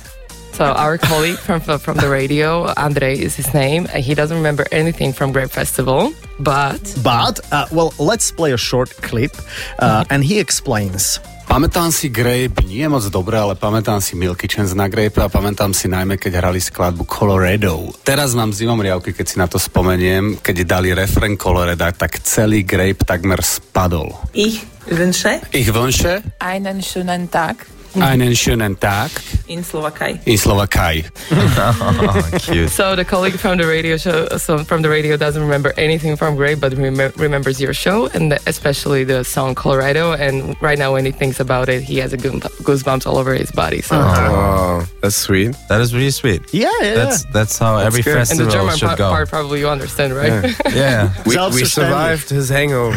So 0.56 0.72
our 0.72 0.96
colleague 0.96 1.36
from 1.36 1.60
from 1.60 2.00
the 2.00 2.08
radio, 2.08 2.72
Andre 2.80 3.12
is 3.12 3.36
his 3.36 3.52
name. 3.52 3.92
and 3.92 4.00
He 4.00 4.16
doesn't 4.16 4.40
remember 4.40 4.64
anything 4.72 5.12
from 5.12 5.36
Grape 5.36 5.52
Festival, 5.52 6.16
but 6.40 6.80
but 7.04 7.44
uh, 7.52 7.68
well, 7.76 7.92
let's 8.00 8.32
play 8.32 8.56
a 8.56 8.58
short 8.58 8.88
clip 9.04 9.36
uh, 9.84 10.08
and 10.08 10.24
he 10.24 10.40
explains. 10.40 11.20
Pamätám 11.44 11.92
si 11.92 12.08
Grape, 12.08 12.64
nie 12.72 12.88
moc 12.88 13.04
dobre, 13.12 13.36
ale 13.36 13.60
pamätám 13.60 14.00
si 14.00 14.16
Milky 14.16 14.48
Chance 14.48 14.80
na 14.80 14.88
Grape 14.88 15.20
a 15.20 15.28
pamätám 15.28 15.76
si 15.76 15.92
najmä, 15.92 16.16
keď 16.16 16.40
hrali 16.40 16.64
skladbu 16.64 17.04
Colorado. 17.04 17.92
Teraz 18.08 18.32
mám 18.32 18.56
zimom 18.56 18.80
riavky, 18.80 19.12
keď 19.12 19.26
si 19.28 19.36
na 19.36 19.52
to 19.52 19.60
spomeniem, 19.60 20.40
keď 20.40 20.64
dali 20.64 20.96
refren 20.96 21.36
Colorado, 21.36 21.92
tak 21.92 22.24
celý 22.24 22.64
Grape 22.64 23.04
takmer 23.04 23.44
spadol. 23.44 24.16
Ich 24.32 24.64
wünsche 24.88 25.44
Ich 25.52 25.68
wünsche 25.76 26.24
einen 26.40 26.80
schönen 26.80 27.28
Tag 27.28 27.75
einen 28.02 28.36
schönen 28.36 28.80
Tag 28.80 29.12
in 29.48 29.64
Slowakei. 29.64 30.20
in 30.26 30.38
Slowakei. 30.38 31.06
Oh, 31.32 32.30
cute. 32.40 32.70
so 32.70 32.96
the 32.96 33.06
colleague 33.06 33.38
from 33.38 33.58
the 33.58 33.66
radio 33.68 33.98
show, 33.98 34.28
so 34.38 34.58
from 34.64 34.82
the 34.82 34.90
radio, 34.90 35.18
doesn't 35.18 35.42
remember 35.42 35.74
anything 35.78 36.16
from 36.18 36.36
Grape, 36.36 36.60
but 36.60 36.74
remem- 36.74 37.16
remembers 37.18 37.60
your 37.62 37.74
show 37.74 38.08
and 38.14 38.32
the, 38.32 38.40
especially 38.48 39.04
the 39.04 39.24
song 39.24 39.56
Colorado. 39.56 40.14
And 40.14 40.56
right 40.62 40.78
now, 40.80 40.94
when 40.94 41.06
he 41.06 41.12
thinks 41.12 41.40
about 41.40 41.70
it, 41.70 41.84
he 41.84 41.98
has 42.00 42.12
a 42.14 42.18
goom- 42.18 42.42
goosebumps 42.64 43.06
all 43.06 43.18
over 43.18 43.34
his 43.34 43.52
body. 43.52 43.82
So. 43.82 43.96
Oh, 43.98 44.86
that's 45.02 45.16
sweet. 45.16 45.56
That 45.70 45.82
is 45.82 45.94
really 45.94 46.12
sweet. 46.12 46.42
Yeah, 46.52 46.70
yeah, 46.82 46.96
That's 46.96 47.24
that's 47.26 47.58
how 47.60 47.78
every 47.78 48.02
good. 48.02 48.18
and 48.18 48.40
the 48.40 48.50
German 48.50 48.76
should 48.78 48.88
part, 48.88 48.98
go. 48.98 49.10
part 49.10 49.30
probably 49.30 49.60
you 49.60 49.70
understand, 49.70 50.14
right? 50.16 50.56
Yeah. 50.74 51.14
We, 51.26 51.36
we 51.54 51.66
survived 51.66 52.30
his 52.30 52.50
hangover. 52.50 52.96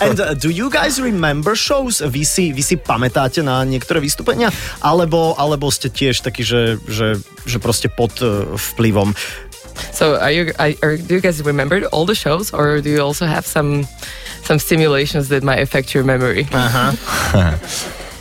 And 0.00 0.20
uh, 0.20 0.34
do 0.34 0.50
you 0.50 0.70
guys 0.70 1.00
remember 1.00 1.54
shows? 1.56 2.00
Vy 2.00 2.24
si, 2.24 2.52
vy 2.52 2.62
si 2.62 2.76
pamätáte 2.76 3.25
na 3.42 3.64
niektoré 3.66 3.98
vystúpenia? 3.98 4.52
Alebo, 4.82 5.34
alebo 5.38 5.70
ste 5.72 5.88
tiež 5.88 6.22
takí, 6.22 6.46
že, 6.46 6.78
že, 6.86 7.18
že 7.44 7.58
proste 7.58 7.90
pod 7.90 8.14
vplyvom? 8.54 9.14
So, 9.92 10.16
are 10.16 10.32
you? 10.32 10.56
Are, 10.56 10.72
are, 10.80 10.96
do 10.96 11.12
you 11.12 11.20
guys 11.20 11.36
remember 11.44 11.84
all 11.92 12.08
the 12.08 12.16
shows, 12.16 12.48
or 12.48 12.80
do 12.80 12.88
you 12.88 13.04
also 13.04 13.28
have 13.28 13.44
some 13.44 13.84
some 14.46 14.58
stimulations 14.58 15.28
that 15.28 15.42
might 15.42 15.60
affect 15.60 15.92
your 15.94 16.04
memory. 16.04 16.46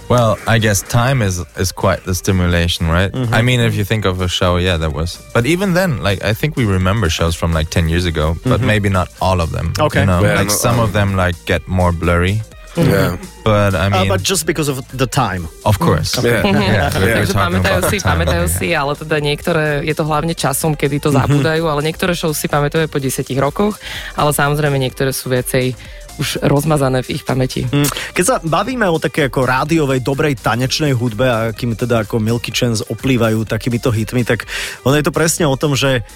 Well, 0.07 0.37
I 0.45 0.59
guess 0.59 0.83
time 0.83 1.23
is 1.23 1.41
is 1.57 1.71
quite 1.71 2.03
the 2.05 2.13
stimulation, 2.13 2.85
right? 2.85 3.11
Mm-hmm. 3.11 3.33
I 3.33 3.41
mean, 3.41 3.59
if 3.59 3.73
you 3.73 3.83
think 3.83 4.05
of 4.05 4.21
a 4.21 4.27
show, 4.27 4.57
yeah, 4.57 4.77
that 4.77 4.93
was. 4.93 5.17
But 5.33 5.47
even 5.47 5.73
then, 5.73 5.97
like 6.03 6.23
I 6.23 6.33
think 6.33 6.55
we 6.55 6.63
remember 6.65 7.09
shows 7.09 7.33
from 7.33 7.53
like 7.53 7.71
ten 7.71 7.89
years 7.89 8.05
ago, 8.05 8.37
but 8.45 8.61
maybe 8.61 8.87
not 8.87 9.09
all 9.19 9.41
of 9.41 9.49
them. 9.49 9.73
Mm-hmm. 9.73 9.85
Okay. 9.85 10.01
you 10.01 10.05
know? 10.05 10.21
Yeah, 10.21 10.35
like 10.35 10.53
not 10.53 10.61
some 10.61 10.77
all 10.77 10.85
of 10.85 10.93
them 10.93 11.15
like 11.15 11.33
get 11.45 11.67
more 11.67 11.91
blurry. 11.91 12.45
Yeah. 12.75 13.15
But 13.41 13.71
I 13.71 13.87
Uh, 13.87 14.03
mean, 14.03 14.11
but 14.11 14.19
just 14.19 14.43
because 14.43 14.67
of 14.67 14.83
the 14.91 15.07
time. 15.07 15.47
of 15.63 15.79
course. 15.79 16.19
Yeah. 16.19 16.43
Yeah, 16.43 16.91
Takže 16.91 17.31
pamätajú 17.31 17.79
si, 17.87 17.97
pamätajú 18.03 18.45
si, 18.51 18.67
ale 18.75 18.99
teda 18.99 19.17
niektoré, 19.19 19.85
je 19.87 19.95
to 19.95 20.03
hlavne 20.03 20.35
časom, 20.35 20.75
kedy 20.75 20.99
to 20.99 21.09
zabúdajú, 21.15 21.63
ale 21.63 21.79
niektoré 21.81 22.11
show 22.11 22.35
si 22.35 22.51
pamätajú 22.51 22.91
po 22.91 22.99
10 22.99 23.23
rokoch, 23.39 23.79
ale 24.13 24.35
samozrejme 24.35 24.75
niektoré 24.75 25.15
sú 25.15 25.31
viacej 25.31 25.77
už 26.15 26.39
rozmazané 26.47 27.03
v 27.03 27.19
ich 27.19 27.23
pamäti. 27.27 27.67
Mm. 27.67 27.91
Keď 28.15 28.23
sa 28.23 28.35
bavíme 28.39 28.87
o 28.87 28.95
také 28.95 29.27
ako 29.27 29.43
rádiovej, 29.43 29.99
dobrej 29.99 30.39
tanečnej 30.39 30.95
hudbe 30.95 31.27
a 31.27 31.37
akým 31.51 31.75
teda 31.75 32.07
ako 32.07 32.23
Milky 32.23 32.55
Chance 32.55 32.87
oplývajú 32.87 33.43
takýmito 33.43 33.91
hitmi, 33.91 34.23
tak 34.23 34.47
ono 34.87 34.95
je 34.95 35.03
to 35.03 35.11
presne 35.11 35.43
o 35.43 35.59
tom, 35.59 35.75
že, 35.75 36.07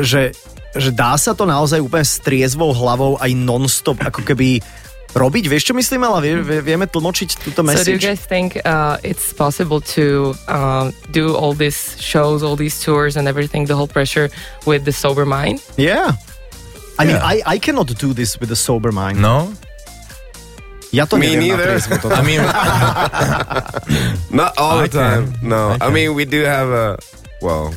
že, 0.00 0.32
že 0.72 0.90
dá 0.96 1.12
sa 1.20 1.36
to 1.36 1.44
naozaj 1.44 1.76
úplne 1.76 2.08
s 2.08 2.24
triezvou 2.24 2.72
hlavou 2.72 3.20
aj 3.20 3.36
non-stop 3.36 4.00
ako 4.00 4.24
keby 4.24 4.64
robiť. 5.14 5.46
Vieš, 5.46 5.70
čo 5.70 5.74
myslím, 5.74 6.02
ale 6.02 6.18
vie, 6.20 6.34
vie, 6.42 6.60
vieme 6.60 6.84
tlmočiť 6.84 7.38
túto 7.38 7.62
So 7.62 7.70
do 7.86 7.94
you 7.94 7.98
message? 7.98 8.02
guys 8.02 8.20
think 8.20 8.58
uh, 8.66 8.98
it's 9.02 9.32
possible 9.32 9.78
to 9.94 10.34
uh, 10.46 10.90
do 11.10 11.38
all 11.38 11.54
these 11.54 11.94
shows, 12.02 12.42
all 12.42 12.58
these 12.58 12.74
tours 12.82 13.14
and 13.16 13.30
everything, 13.30 13.64
the 13.64 13.78
whole 13.78 13.86
pressure 13.88 14.28
with 14.66 14.82
the 14.84 14.92
sober 14.92 15.22
mind? 15.24 15.62
Yeah. 15.78 16.18
I 16.98 17.06
mean, 17.06 17.16
Yeah. 17.16 17.26
I, 17.26 17.42
I 17.46 17.58
cannot 17.58 17.90
do 17.94 18.12
this 18.12 18.38
with 18.38 18.50
a 18.50 18.58
sober 18.58 18.90
mind. 18.90 19.22
No, 19.22 19.54
Ja 20.94 21.06
to 21.10 21.18
Me 21.18 21.26
neviem 21.34 21.58
neither. 21.58 21.74
triezvo 21.74 21.98
toto. 21.98 22.14
I 22.14 22.22
mean, 22.22 22.38
Not 24.30 24.54
all 24.58 24.78
I 24.78 24.86
the 24.86 24.94
time. 24.94 25.32
can. 25.34 25.48
No. 25.48 25.74
I 25.80 25.86
I, 25.86 25.90
mean, 25.90 26.14
we 26.14 26.24
do 26.24 26.42
have 26.46 26.68
a. 26.70 26.98
Well. 27.42 27.74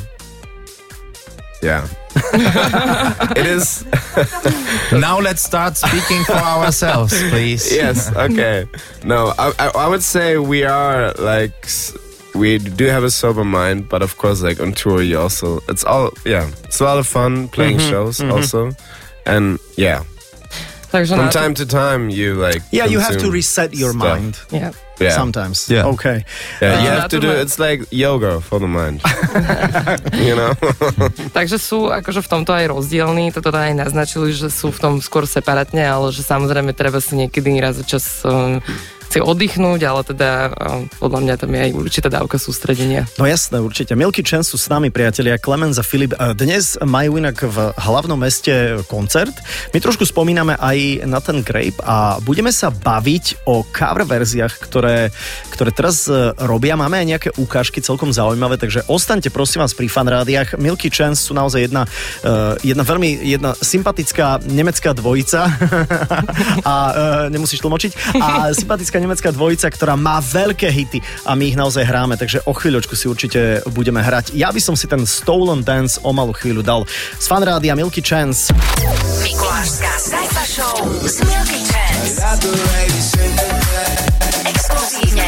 Yeah. 1.65 1.87
it 3.37 3.45
is. 3.45 3.85
now 4.91 5.19
let's 5.19 5.41
start 5.41 5.77
speaking 5.77 6.23
for 6.25 6.33
ourselves, 6.33 7.13
please. 7.29 7.71
Yes. 7.77 8.13
Okay. 8.15 8.65
No, 9.03 9.33
I, 9.37 9.53
I, 9.59 9.67
I 9.75 9.87
would 9.87 10.03
say 10.03 10.37
we 10.37 10.63
are 10.63 11.13
like. 11.13 11.69
We 12.35 12.59
do 12.59 12.85
have 12.85 13.03
a 13.03 13.09
sober 13.09 13.43
mind, 13.43 13.89
but 13.89 14.03
of 14.03 14.17
course, 14.17 14.43
like 14.43 14.59
on 14.59 14.73
tour, 14.73 15.01
you 15.01 15.19
also. 15.19 15.59
It's 15.69 15.83
all. 15.83 16.11
Yeah. 16.25 16.49
It's 16.65 16.79
a 16.79 16.83
lot 16.83 16.99
of 16.99 17.07
fun 17.07 17.47
playing 17.49 17.77
mm-hmm, 17.77 17.89
shows 17.89 18.19
mm-hmm. 18.19 18.31
also. 18.31 18.71
And 19.25 19.59
yeah. 19.75 20.03
Takže 20.91 21.15
From 21.15 21.29
time 21.29 21.53
to 21.55 21.65
time, 21.65 22.09
you 22.09 22.35
like. 22.35 22.61
Yeah, 22.71 22.85
you 22.85 22.99
have 22.99 23.17
to 23.17 23.31
reset 23.31 23.73
your 23.73 23.91
stuff. 23.91 24.01
mind 24.01 24.39
Yeah. 24.51 24.71
Yeah. 24.97 25.13
sometimes. 25.13 25.69
Yeah. 25.69 25.85
Okay. 25.93 26.25
Yeah, 26.57 26.81
you 26.81 26.89
Uh, 26.89 27.01
have 27.05 27.11
to 27.13 27.21
do 27.21 27.29
it's 27.29 27.61
like 27.61 27.85
yoga 27.93 28.41
for 28.41 28.57
the 28.57 28.65
mind. 28.65 29.01
you 30.17 30.33
know? 30.33 30.57
Takže 31.37 31.61
sú 31.61 31.93
akože 31.93 32.25
v 32.25 32.29
tomto 32.29 32.51
aj 32.53 32.65
rozdielní, 32.73 33.29
to 33.29 33.45
teda 33.45 33.69
aj 33.69 33.73
naznačili, 33.77 34.33
že 34.33 34.49
sú 34.49 34.73
v 34.73 34.79
tom 34.81 34.93
skôr 34.97 35.29
separátne, 35.29 35.85
ale 35.85 36.09
že 36.09 36.25
samozrejme 36.25 36.73
treba 36.73 36.97
si 36.97 37.13
niekedy 37.13 37.53
raz 37.61 37.77
čas 37.85 38.25
um, 38.25 38.57
si 39.17 39.25
oddychnúť, 39.25 39.81
ale 39.81 40.01
teda 40.05 40.29
um, 40.53 40.85
podľa 41.01 41.19
mňa 41.25 41.33
tam 41.41 41.49
je 41.49 41.59
aj 41.65 41.71
určitá 41.73 42.07
dávka 42.13 42.37
sústredenia. 42.37 43.09
No 43.17 43.25
jasné, 43.25 43.57
určite. 43.57 43.97
Milky 43.97 44.21
Chance 44.21 44.53
sú 44.53 44.57
s 44.61 44.69
nami, 44.69 44.93
priatelia. 44.93 45.41
Clemens 45.41 45.81
a 45.81 45.83
Filip 45.85 46.13
eh, 46.13 46.37
dnes 46.37 46.77
majú 46.85 47.17
inak 47.17 47.41
v 47.41 47.73
hlavnom 47.73 48.19
meste 48.21 48.77
koncert. 48.85 49.33
My 49.73 49.81
trošku 49.81 50.05
spomíname 50.05 50.53
aj 50.61 51.09
na 51.09 51.17
ten 51.17 51.41
Grape 51.41 51.81
a 51.81 52.21
budeme 52.21 52.53
sa 52.53 52.69
baviť 52.69 53.49
o 53.49 53.65
cover 53.65 54.05
verziách, 54.05 54.53
ktoré, 54.61 55.09
ktoré 55.49 55.73
teraz 55.73 56.05
eh, 56.05 56.37
robia. 56.45 56.77
Máme 56.77 57.01
aj 57.01 57.07
nejaké 57.09 57.29
ukážky 57.41 57.81
celkom 57.81 58.13
zaujímavé, 58.13 58.61
takže 58.61 58.85
ostaňte 58.85 59.33
prosím 59.33 59.65
vás 59.65 59.73
pri 59.73 59.89
fanrádiách. 59.89 60.61
Milky 60.61 60.93
Chance 60.93 61.25
sú 61.25 61.33
naozaj 61.33 61.65
jedna, 61.65 61.89
eh, 62.21 62.75
jedna 62.75 62.85
veľmi 62.85 63.25
jedna 63.25 63.57
sympatická 63.57 64.45
nemecká 64.45 64.93
dvojica 64.93 65.49
a 66.69 66.75
eh, 66.93 67.33
nemusíš 67.33 67.65
tlmočiť 67.65 67.91
a 68.21 68.53
sympatická 68.53 69.06
nemecká 69.07 69.31
dvojica, 69.31 69.71
ktorá 69.71 69.95
má 69.95 70.19
veľké 70.19 70.67
hity 70.67 70.99
a 71.23 71.31
my 71.31 71.47
ich 71.47 71.55
naozaj 71.55 71.87
hráme, 71.87 72.19
takže 72.19 72.43
o 72.43 72.51
chvíľočku 72.51 72.91
si 72.99 73.07
určite 73.07 73.63
budeme 73.71 74.03
hrať. 74.03 74.35
Ja 74.35 74.51
by 74.51 74.59
som 74.59 74.75
si 74.75 74.83
ten 74.83 75.07
Stolen 75.07 75.63
Dance 75.63 75.95
o 76.03 76.11
malú 76.11 76.35
chvíľu 76.35 76.59
dal 76.59 76.83
z 77.15 77.25
fanrádia 77.31 77.71
Milky 77.71 78.03
Chance. 78.03 78.51
Mikulášská 79.23 79.91
Sajfa 79.95 80.43
Show 80.43 80.75
s 81.07 81.23
Milky 81.23 81.63
Chance. 81.63 82.19
Exkluzívne 84.43 85.27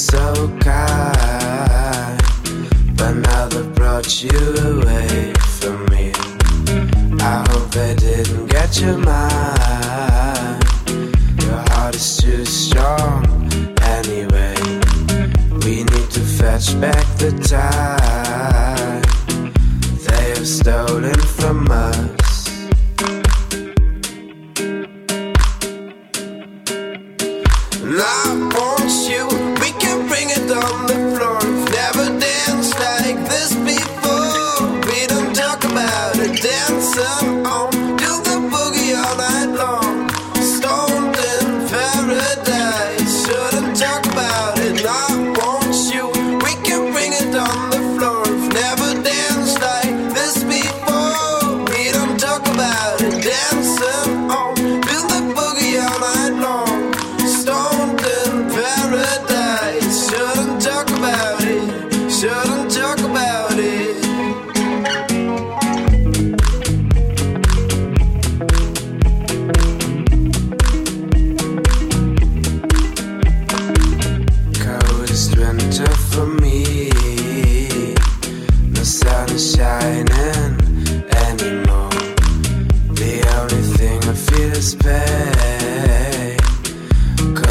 so 0.00 0.48
kind, 0.60 2.22
but 2.96 3.12
now 3.12 3.46
they've 3.48 3.74
brought 3.74 4.22
you 4.22 4.30
away 4.30 5.34
from 5.58 5.84
me. 5.90 6.10
I 7.20 7.44
hope 7.50 7.70
they 7.70 7.94
didn't 7.96 8.46
get 8.46 8.80
your 8.80 8.96
mind. 8.96 10.64
Your 11.42 11.62
heart 11.68 11.96
is 11.96 12.16
too 12.16 12.46
strong 12.46 13.26
anyway. 13.82 14.54
We 15.64 15.84
need 15.84 16.10
to 16.16 16.20
fetch 16.20 16.80
back 16.80 17.04
the 17.18 17.32
time 17.46 17.99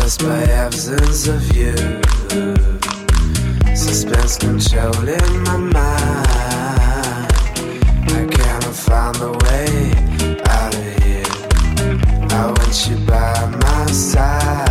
caused 0.09 0.23
by 0.25 0.43
absence 0.53 1.27
of 1.27 1.55
you. 1.55 1.75
Suspense 3.75 4.37
controlling 4.37 5.43
my 5.43 5.57
mind. 5.57 5.75
I 8.07 8.27
cannot 8.31 8.75
find 8.75 9.15
a 9.17 9.31
way 9.43 9.93
out 10.45 10.75
of 10.75 11.03
here. 11.03 11.25
I 12.31 12.45
want 12.47 12.89
you 12.89 12.97
by 13.05 13.45
my 13.61 13.85
side 13.91 14.68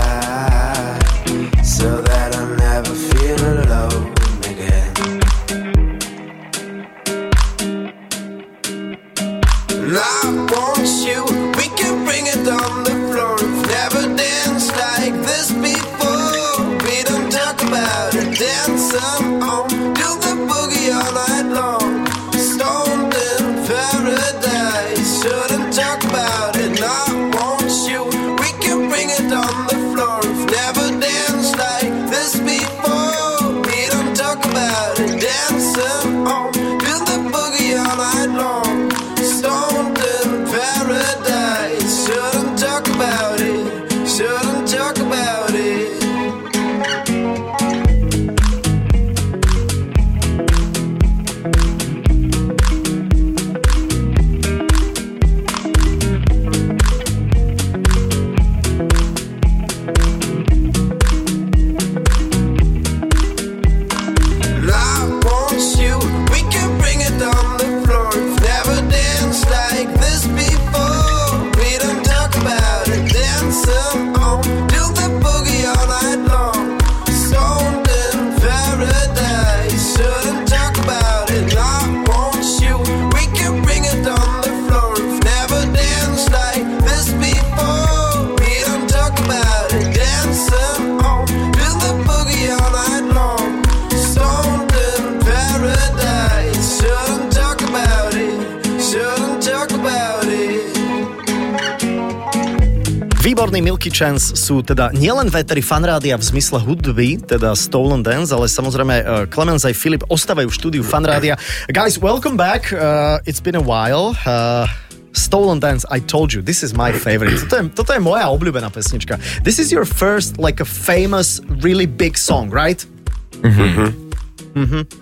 Chance 103.99 104.39
sú 104.39 104.63
teda 104.63 104.95
nielen 104.95 105.27
vetery 105.27 105.59
fanrádia 105.59 106.15
v 106.15 106.23
zmysle 106.23 106.63
hudby, 106.63 107.19
teda 107.19 107.59
Stolen 107.59 108.07
Dance, 108.07 108.31
ale 108.31 108.47
samozrejme 108.47 108.95
uh, 109.03 109.27
Clemens 109.27 109.67
aj 109.67 109.75
Filip 109.75 110.07
ostávajú 110.07 110.47
v 110.47 110.55
štúdiu 110.55 110.83
fanrádia. 110.87 111.35
Guys, 111.67 111.99
welcome 111.99 112.39
back. 112.39 112.71
Uh, 112.71 113.19
it's 113.27 113.43
been 113.43 113.59
a 113.59 113.65
while. 113.65 114.15
Uh, 114.23 114.71
Stolen 115.19 115.59
Dance, 115.59 115.83
I 115.91 115.99
told 115.99 116.31
you, 116.31 116.47
this 116.47 116.63
is 116.63 116.79
my 116.79 116.95
favorite. 116.95 117.43
Toto 117.43 117.59
je, 117.59 117.65
toto 117.75 117.91
je 117.91 117.99
moja 117.99 118.31
obľúbená 118.31 118.71
pesnička. 118.71 119.19
This 119.43 119.59
is 119.59 119.75
your 119.75 119.83
first, 119.83 120.39
like 120.39 120.63
a 120.63 120.69
famous, 120.69 121.43
really 121.59 121.91
big 121.91 122.15
song, 122.15 122.55
right? 122.55 122.79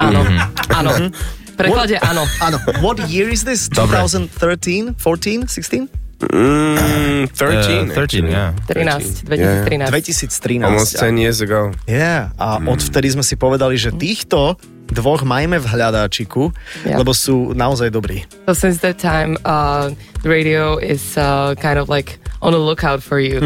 Áno, 0.00 0.24
áno. 0.72 0.90
V 1.12 1.52
preklade 1.52 2.00
áno. 2.00 2.24
Áno. 2.40 2.56
What 2.80 3.04
year 3.12 3.28
is 3.28 3.44
this? 3.44 3.68
Dobre. 3.68 4.00
2013, 4.00 4.96
14, 4.96 5.52
16? 5.52 6.05
Mm, 6.16 7.28
13. 7.28 7.90
Uh, 7.90 7.92
13, 7.92 7.92
actually. 7.92 8.30
yeah. 8.32 8.52
13, 8.68 9.28
2013. 9.28 9.90
2013. 9.90 10.64
Almost 10.64 10.96
10 10.96 11.18
years 11.20 11.40
ago. 11.44 11.72
Yeah. 11.84 12.32
A 12.40 12.56
odvtedy 12.56 13.12
sme 13.12 13.20
si 13.20 13.36
povedali, 13.36 13.76
že 13.76 13.92
týchto 13.92 14.56
dvoch 14.88 15.26
majme 15.26 15.58
v 15.60 15.66
hľadáčiku, 15.66 16.54
Yeah. 16.86 17.02
lebo 17.02 17.10
sú 17.12 17.52
naozaj 17.52 17.90
dobrí. 17.92 18.24
So 18.46 18.54
since 18.54 18.80
that 18.80 18.96
time, 18.96 19.36
uh, 19.44 19.90
the 20.22 20.30
radio 20.30 20.78
is 20.78 21.18
uh, 21.18 21.52
kind 21.58 21.76
of 21.76 21.90
like 21.90 22.16
on 22.40 22.54
the 22.54 22.62
lookout 22.62 23.02
for 23.02 23.18
you. 23.20 23.42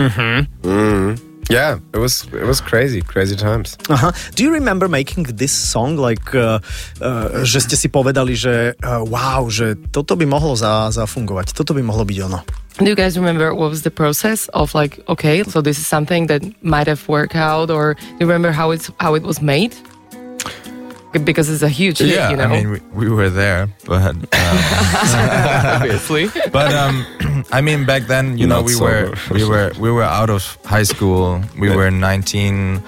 Yeah, 1.50 1.82
it 1.90 1.98
was 1.98 2.30
it 2.30 2.46
was 2.46 2.62
crazy, 2.62 3.02
crazy 3.02 3.34
times. 3.34 3.74
Aha. 3.90 4.14
Do 4.38 4.46
you 4.46 4.54
remember 4.54 4.86
making 4.86 5.26
this 5.34 5.50
song, 5.50 5.98
like, 5.98 6.30
uh, 6.30 6.62
uh, 7.02 7.42
že 7.42 7.66
ste 7.66 7.74
si 7.74 7.90
povedali, 7.90 8.38
že 8.38 8.78
uh, 8.78 9.02
wow, 9.02 9.50
že 9.50 9.74
toto 9.90 10.14
by 10.14 10.30
mohlo 10.30 10.54
za, 10.54 10.94
zafungovať, 10.94 11.50
toto 11.50 11.74
by 11.74 11.82
mohlo 11.82 12.06
byť 12.06 12.18
ono. 12.22 12.46
Do 12.78 12.86
you 12.86 12.94
guys 12.94 13.18
remember 13.18 13.54
what 13.54 13.68
was 13.68 13.82
the 13.82 13.90
process 13.90 14.48
of 14.48 14.74
like, 14.74 15.00
okay, 15.08 15.42
so 15.42 15.60
this 15.60 15.78
is 15.78 15.86
something 15.86 16.28
that 16.28 16.42
might 16.62 16.86
have 16.86 17.06
worked 17.08 17.36
out, 17.36 17.70
or 17.70 17.94
do 17.94 18.00
you 18.20 18.26
remember 18.26 18.52
how 18.52 18.70
it's 18.70 18.90
how 19.00 19.14
it 19.14 19.22
was 19.22 19.42
made? 19.42 19.74
Because 21.24 21.50
it's 21.50 21.62
a 21.62 21.68
huge 21.68 21.98
hit, 21.98 22.08
Yeah, 22.08 22.30
you 22.30 22.36
know. 22.36 22.44
I 22.44 22.62
mean, 22.62 22.70
we, 22.70 22.80
we 22.94 23.08
were 23.10 23.28
there, 23.28 23.68
but 23.84 24.00
um, 24.00 24.28
obviously. 24.32 26.28
but 26.52 26.72
um, 26.72 27.04
I 27.52 27.60
mean, 27.60 27.84
back 27.84 28.04
then, 28.04 28.38
you 28.38 28.46
know, 28.46 28.62
we 28.62 28.72
sober. 28.72 29.10
were 29.10 29.34
we 29.34 29.44
were 29.44 29.72
we 29.78 29.90
were 29.90 30.04
out 30.04 30.30
of 30.30 30.56
high 30.64 30.84
school. 30.84 31.42
We 31.58 31.68
were 31.68 31.90
19, 31.90 32.80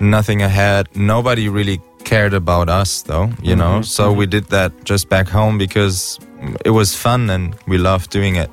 nothing 0.00 0.42
ahead. 0.42 0.86
Nobody 0.94 1.48
really 1.48 1.80
cared 2.04 2.34
about 2.34 2.68
us, 2.68 3.02
though. 3.02 3.30
You 3.42 3.56
know, 3.56 3.80
so 3.82 4.12
we 4.12 4.26
did 4.26 4.44
that 4.50 4.84
just 4.84 5.08
back 5.08 5.26
home 5.26 5.56
because 5.58 6.20
it 6.64 6.70
was 6.70 6.94
fun 6.94 7.30
and 7.30 7.56
we 7.66 7.78
loved 7.78 8.10
doing 8.10 8.36
it. 8.36 8.50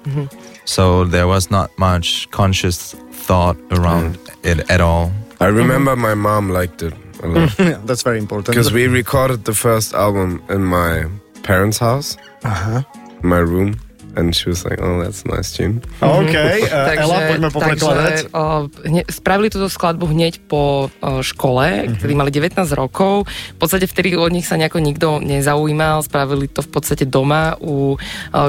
So 0.70 1.04
there 1.04 1.28
was 1.28 1.50
not 1.50 1.76
much 1.80 2.30
conscious 2.30 2.94
thought 3.12 3.58
around 3.72 4.18
mm. 4.18 4.46
it 4.52 4.70
at 4.70 4.82
all. 4.82 5.12
I 5.40 5.48
remember 5.48 5.96
my 5.96 6.14
mom 6.14 6.50
liked 6.50 6.84
it 6.84 6.94
a 7.24 7.28
lot 7.28 7.58
That's 7.88 8.04
very 8.04 8.20
important. 8.20 8.54
because 8.54 8.72
we 8.72 8.86
recorded 8.88 9.46
the 9.46 9.54
first 9.56 9.96
album 9.96 10.44
in 10.48 10.64
my 10.64 11.10
parents' 11.42 11.80
house, 11.80 12.18
Aha. 12.44 12.86
my 13.24 13.40
room, 13.40 13.80
and 14.16 14.32
she 14.32 14.50
was 14.50 14.66
like, 14.66 14.82
"Oh, 14.82 15.02
that's 15.02 15.22
a 15.26 15.30
nice 15.30 15.52
tune." 15.52 15.82
OK, 16.02 16.34
uh, 16.34 16.98
Ela, 16.98 17.18
poďme 17.50 17.76
takže 17.76 18.30
o, 18.32 18.66
hne, 18.86 19.02
spravili 19.06 19.50
túto 19.50 19.70
skladbu 19.70 20.06
hneď 20.10 20.42
po 20.46 20.90
o, 20.90 21.22
škole, 21.22 21.90
Mhm. 21.90 21.96
kedy 22.02 22.14
mali 22.14 22.32
19 22.32 22.72
rokov. 22.74 23.26
V 23.28 23.58
podstate 23.58 23.86
vtedy 23.86 24.16
od 24.16 24.32
nich 24.32 24.46
sa 24.46 24.56
nejako 24.56 24.80
nikto 24.80 25.08
nezaujímal. 25.20 26.02
Spravili 26.02 26.48
to 26.48 26.62
v 26.62 26.70
podstate 26.70 27.06
doma 27.06 27.56
u 27.60 27.96
o, 27.96 27.98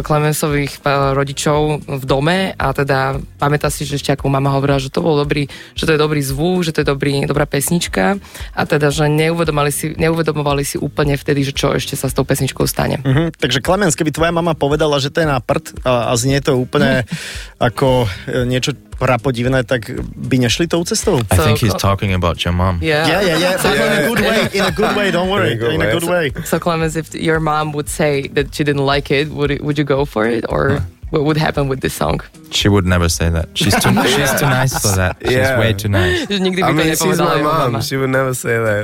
Clemensových 0.01 0.81
o, 0.81 1.13
rodičov 1.13 1.61
v 1.87 2.05
dome 2.05 2.39
a 2.53 2.67
teda 2.73 3.19
pamätá 3.37 3.69
si, 3.69 3.85
že 3.85 3.97
ešte 3.97 4.13
ako 4.13 4.29
mama 4.29 4.53
hovorila, 4.53 4.79
že 4.79 4.89
to 4.89 5.01
bol 5.01 5.17
dobrý, 5.17 5.47
že 5.75 5.85
to 5.85 5.93
je 5.95 6.01
dobrý 6.01 6.21
zvuk, 6.21 6.63
že 6.63 6.73
to 6.73 6.83
je 6.83 6.89
dobrý, 6.89 7.25
dobrá 7.25 7.45
pesnička 7.45 8.21
a 8.53 8.63
teda, 8.65 8.91
že 8.91 9.09
neuvedomovali 9.09 9.73
si, 9.73 9.93
neuvedomovali 9.95 10.63
si 10.63 10.77
úplne 10.77 11.17
vtedy, 11.17 11.43
že 11.43 11.53
čo 11.57 11.73
ešte 11.73 11.97
sa 11.97 12.07
s 12.07 12.15
tou 12.15 12.25
pesničkou 12.25 12.65
stane. 12.69 13.01
Mhm, 13.03 13.37
takže 13.37 13.61
Klemens, 13.61 13.97
keby 13.97 14.13
tvoja 14.13 14.33
mama 14.33 14.53
povedala, 14.53 15.01
že 15.01 15.11
to 15.11 15.23
je 15.23 15.29
na 15.29 15.41
prd 15.51 15.83
a, 15.83 16.11
a 16.11 16.15
znie 16.15 16.39
to 16.39 16.55
úplne 16.55 17.03
ako 17.59 18.07
e, 18.31 18.47
niečo 18.47 18.71
prapodivné, 19.01 19.65
tak 19.65 19.91
by 20.15 20.37
nešli 20.39 20.69
tou 20.69 20.85
cestou? 20.85 21.19
I 21.33 21.35
So- 21.35 21.43
think 21.43 21.59
he's 21.59 21.75
talking 21.75 22.13
about 22.13 22.39
your 22.45 22.53
mom. 22.53 22.79
Yeah, 22.85 23.09
Yeah, 23.09 23.21
yeah, 23.25 23.37
yeah, 23.41 23.55
but 23.57 23.75
in 23.75 23.93
a 23.97 24.03
good 24.07 24.21
way, 24.21 24.39
in 24.53 24.65
a 24.65 24.75
good 24.77 24.93
way, 24.95 25.09
don't 25.11 25.33
worry, 25.33 25.57
In 25.57 25.81
a 25.81 25.91
good 25.91 26.05
way. 26.05 26.31
So 26.45 26.61
Clemens, 26.61 26.95
if 26.95 27.11
your 27.17 27.41
mom 27.41 27.73
would 27.73 27.89
say 27.89 28.29
that 28.37 28.55
she 28.55 28.63
didn't 28.63 28.85
like 28.85 29.11
it, 29.11 29.33
would 29.33 29.51
it, 29.51 29.65
would 29.65 29.81
you 29.81 29.89
go 29.89 30.05
for 30.05 30.29
it, 30.29 30.45
or 30.53 30.85
what 31.11 31.23
would 31.27 31.37
happen 31.37 31.69
with 31.69 31.81
this 31.81 31.95
song? 31.95 32.21
She 32.51 32.67
would 32.67 32.87
never 32.87 33.09
say 33.09 33.31
that. 33.31 33.47
She's 33.55 33.75
too 33.79 33.91
she's 34.15 34.33
too 34.39 34.47
nice 34.51 34.75
for 34.79 34.95
that. 34.99 35.15
She's 35.23 35.39
Yeah. 35.39 35.59
way 35.59 35.71
too 35.75 35.91
nice. 35.91 36.27
Že 36.27 36.39
nikdy 36.47 36.63
by 36.63 36.69
I 36.69 36.73
to 36.73 36.79
mean, 36.79 36.95
she's 36.97 37.19
my 37.19 37.39
mom. 37.43 37.71
mama. 37.75 37.79
She 37.83 37.95
would 37.99 38.11
never 38.11 38.35
say 38.35 38.59
that. 38.59 38.83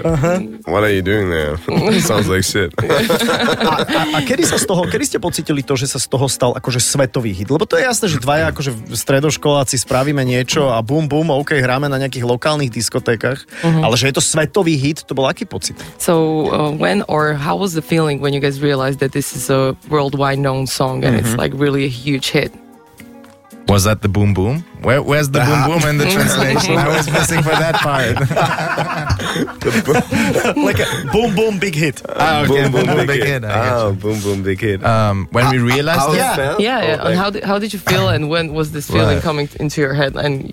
What 0.67 0.83
are 0.87 0.91
you 0.91 1.03
doing 1.03 1.31
there? 1.31 1.59
Sounds 2.03 2.31
like 2.31 2.43
shit. 2.47 2.71
A, 2.79 4.19
a 4.19 4.21
kedy 4.23 4.47
sa 4.47 4.57
z 4.59 4.65
toho, 4.67 4.87
kedy 4.87 5.05
ste 5.07 5.19
pocitili 5.19 5.63
to, 5.67 5.75
že 5.75 5.91
sa 5.91 5.99
z 5.99 6.07
toho 6.07 6.27
stal 6.31 6.55
akože 6.55 6.79
svetový 6.79 7.35
hit? 7.35 7.51
Lebo 7.51 7.67
to 7.67 7.77
je 7.77 7.85
jasné, 7.85 8.07
že 8.09 8.23
dvaja 8.23 8.55
akože 8.55 8.95
stredoškoláci 8.95 9.77
spravíme 9.77 10.23
niečo 10.23 10.71
a 10.71 10.81
bum 10.81 11.11
bum, 11.11 11.29
OK, 11.35 11.59
hráme 11.59 11.91
na 11.91 11.99
nejakých 11.99 12.25
lokálnych 12.27 12.71
diskotékach, 12.71 13.43
ale 13.63 13.95
že 13.99 14.09
je 14.11 14.15
to 14.17 14.23
svetový 14.23 14.79
hit, 14.79 15.03
to 15.05 15.13
bol 15.13 15.27
aký 15.27 15.45
pocit? 15.45 15.75
So 15.99 16.47
uh, 16.49 16.71
when 16.73 17.03
or 17.11 17.35
how 17.35 17.59
was 17.59 17.75
the 17.75 17.83
feeling 17.83 18.23
when 18.23 18.31
you 18.33 18.41
guys 18.41 18.63
realized 18.63 19.03
that 19.03 19.11
this 19.13 19.35
is 19.35 19.51
a 19.51 19.75
worldwide 19.91 20.39
known 20.39 20.67
song 20.71 21.03
and 21.03 21.19
it's 21.19 21.35
like 21.37 21.51
really 21.55 21.85
a 21.85 21.93
huge 21.93 22.16
hit? 22.25 22.53
Was 23.69 23.85
that 23.85 24.01
the 24.01 24.09
boom 24.09 24.33
boom? 24.33 24.61
Where, 24.83 25.03
where's 25.03 25.29
the 25.31 25.41
boom 25.41 25.65
boom 25.81 25.89
in 25.89 25.99
the 25.99 26.05
translation? 26.11 26.77
I 26.77 26.89
was 26.97 27.11
missing 27.11 27.43
for 27.43 27.51
that 27.51 27.75
part. 27.75 28.17
like 30.57 30.79
a 30.79 30.87
boom 31.13 31.35
boom 31.35 31.59
big 31.59 31.75
hit. 31.75 32.01
Ah, 32.09 32.43
okay, 32.45 32.69
boom, 32.69 32.87
boom, 32.87 32.97
big, 32.97 33.07
big 33.09 33.23
hit. 33.23 33.43
hit, 33.43 33.45
Oh, 33.45 33.93
boom, 33.93 34.21
boom, 34.21 34.43
big 34.45 34.61
hit. 34.61 34.85
Um, 34.85 35.27
when 35.33 35.51
we 35.51 35.59
realized 35.59 36.01
How 36.01 36.13
it, 36.13 36.15
it 36.15 36.19
Yeah. 36.19 36.37
felt? 36.37 36.61
Yeah, 36.61 36.83
yeah. 36.83 36.87
Or 36.87 36.91
And 36.93 37.03
like- 37.05 37.17
how 37.17 37.31
did, 37.31 37.45
how 37.45 37.59
did 37.59 37.73
you 37.73 37.79
feel 37.81 38.09
and 38.09 38.29
when 38.29 38.53
was 38.55 38.71
this 38.73 38.87
feeling 38.89 39.17
Right. 39.17 39.23
coming 39.23 39.49
into 39.59 39.81
your 39.81 39.95
head 39.95 40.15
and 40.17 40.53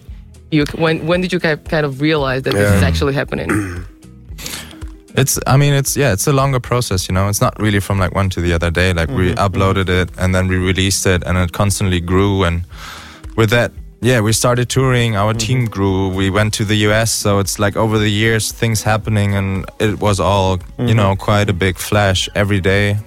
you 0.51 0.65
when 0.75 1.05
when 1.07 1.21
did 1.21 1.33
you 1.33 1.39
kind 1.39 1.85
of 1.85 2.01
realize 2.01 2.43
that 2.43 2.53
this 2.53 2.71
is 2.77 2.83
actually 2.83 3.13
happening? 3.13 3.49
it's 5.15 5.39
I 5.47 5.57
mean 5.57 5.73
it's 5.73 5.95
yeah 5.95 6.13
it's 6.13 6.27
a 6.27 6.33
longer 6.33 6.59
process 6.59 7.07
you 7.07 7.13
know? 7.13 7.27
It's 7.29 7.41
not 7.41 7.59
really 7.59 7.79
from 7.79 7.99
like 7.99 8.15
one 8.15 8.29
to 8.31 8.41
the 8.41 8.53
other 8.53 8.71
day. 8.71 8.93
Like 8.93 9.09
we 9.09 9.31
mm-hmm, 9.31 9.39
uploaded 9.39 9.85
mm-hmm. 9.85 10.09
it 10.09 10.09
and 10.17 10.33
then 10.33 10.47
we 10.47 10.57
released 10.57 11.05
it 11.05 11.23
and 11.25 11.37
it 11.37 11.51
constantly 11.51 11.99
grew 11.99 12.43
and 12.43 12.63
with 13.35 13.49
that 13.51 13.71
yeah 14.01 14.19
we 14.21 14.33
started 14.33 14.69
touring. 14.69 15.15
Our 15.15 15.33
mm-hmm. 15.33 15.37
team 15.37 15.65
grew. 15.65 16.09
We 16.09 16.29
went 16.29 16.53
to 16.55 16.65
the 16.65 16.75
US 16.87 17.11
so 17.11 17.39
it's 17.39 17.59
like 17.59 17.75
over 17.75 17.97
the 17.97 18.09
years 18.09 18.51
things 18.51 18.81
happening 18.83 19.35
and 19.35 19.65
it 19.79 19.99
was 19.99 20.19
all 20.19 20.59
you 20.79 20.95
know 20.95 21.15
quite 21.15 21.49
a 21.49 21.53
big 21.53 21.77
flash 21.77 22.27
every 22.35 22.61
day. 22.61 22.97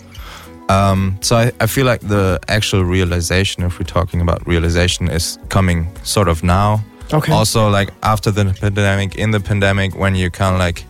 Um, 0.69 1.19
so 1.21 1.37
I, 1.37 1.53
I 1.61 1.67
feel 1.67 1.87
like 1.87 2.01
the 2.01 2.41
actual 2.49 2.85
realization 2.85 3.63
if 3.63 3.79
we're 3.79 3.85
talking 3.85 4.21
about 4.21 4.45
realization 4.49 5.09
is 5.09 5.39
coming 5.49 5.89
sort 6.03 6.29
of 6.29 6.43
now. 6.43 6.85
Okay. 7.15 7.33
also 7.33 7.71
like 7.71 7.91
after 8.03 8.33
the 8.33 8.53
pandemic 8.61 9.15
in 9.15 9.31
the 9.31 9.39
pandemic 9.39 9.95
when 9.97 10.17
you 10.17 10.29
kind 10.29 10.55
of 10.55 10.59
like 10.59 10.85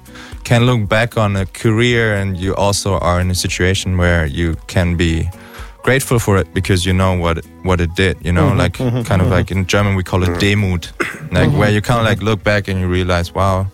can 0.47 0.65
look 0.65 0.89
back 0.89 1.17
on 1.17 1.35
a 1.35 1.45
career 1.45 2.15
and 2.15 2.37
you 2.39 2.55
also 2.55 2.99
are 3.01 3.21
in 3.21 3.29
a 3.33 3.35
situation 3.35 3.99
where 3.99 4.27
you 4.27 4.55
can 4.69 4.97
be 4.97 5.29
grateful 5.83 6.21
for 6.21 6.39
it 6.39 6.47
because 6.55 6.87
you 6.87 6.93
know 6.93 7.15
what 7.19 7.39
it, 7.39 7.45
what 7.65 7.81
it 7.81 7.93
did 7.97 8.17
you 8.25 8.33
know 8.33 8.47
mm-hmm, 8.47 8.59
like 8.59 8.75
mm-hmm, 8.75 9.03
kind 9.03 9.21
of 9.21 9.27
mm-hmm. 9.27 9.39
like 9.39 9.51
in 9.51 9.67
german 9.67 9.97
we 9.97 10.05
call 10.05 10.23
it 10.23 10.29
mm. 10.29 10.39
demut 10.39 10.85
like 11.33 11.51
where 11.59 11.71
you 11.71 11.83
kind 11.83 11.99
of 11.99 12.07
like 12.07 12.23
look 12.23 12.45
back 12.45 12.69
and 12.69 12.79
you 12.79 12.87
realize 12.87 13.35
wow 13.35 13.67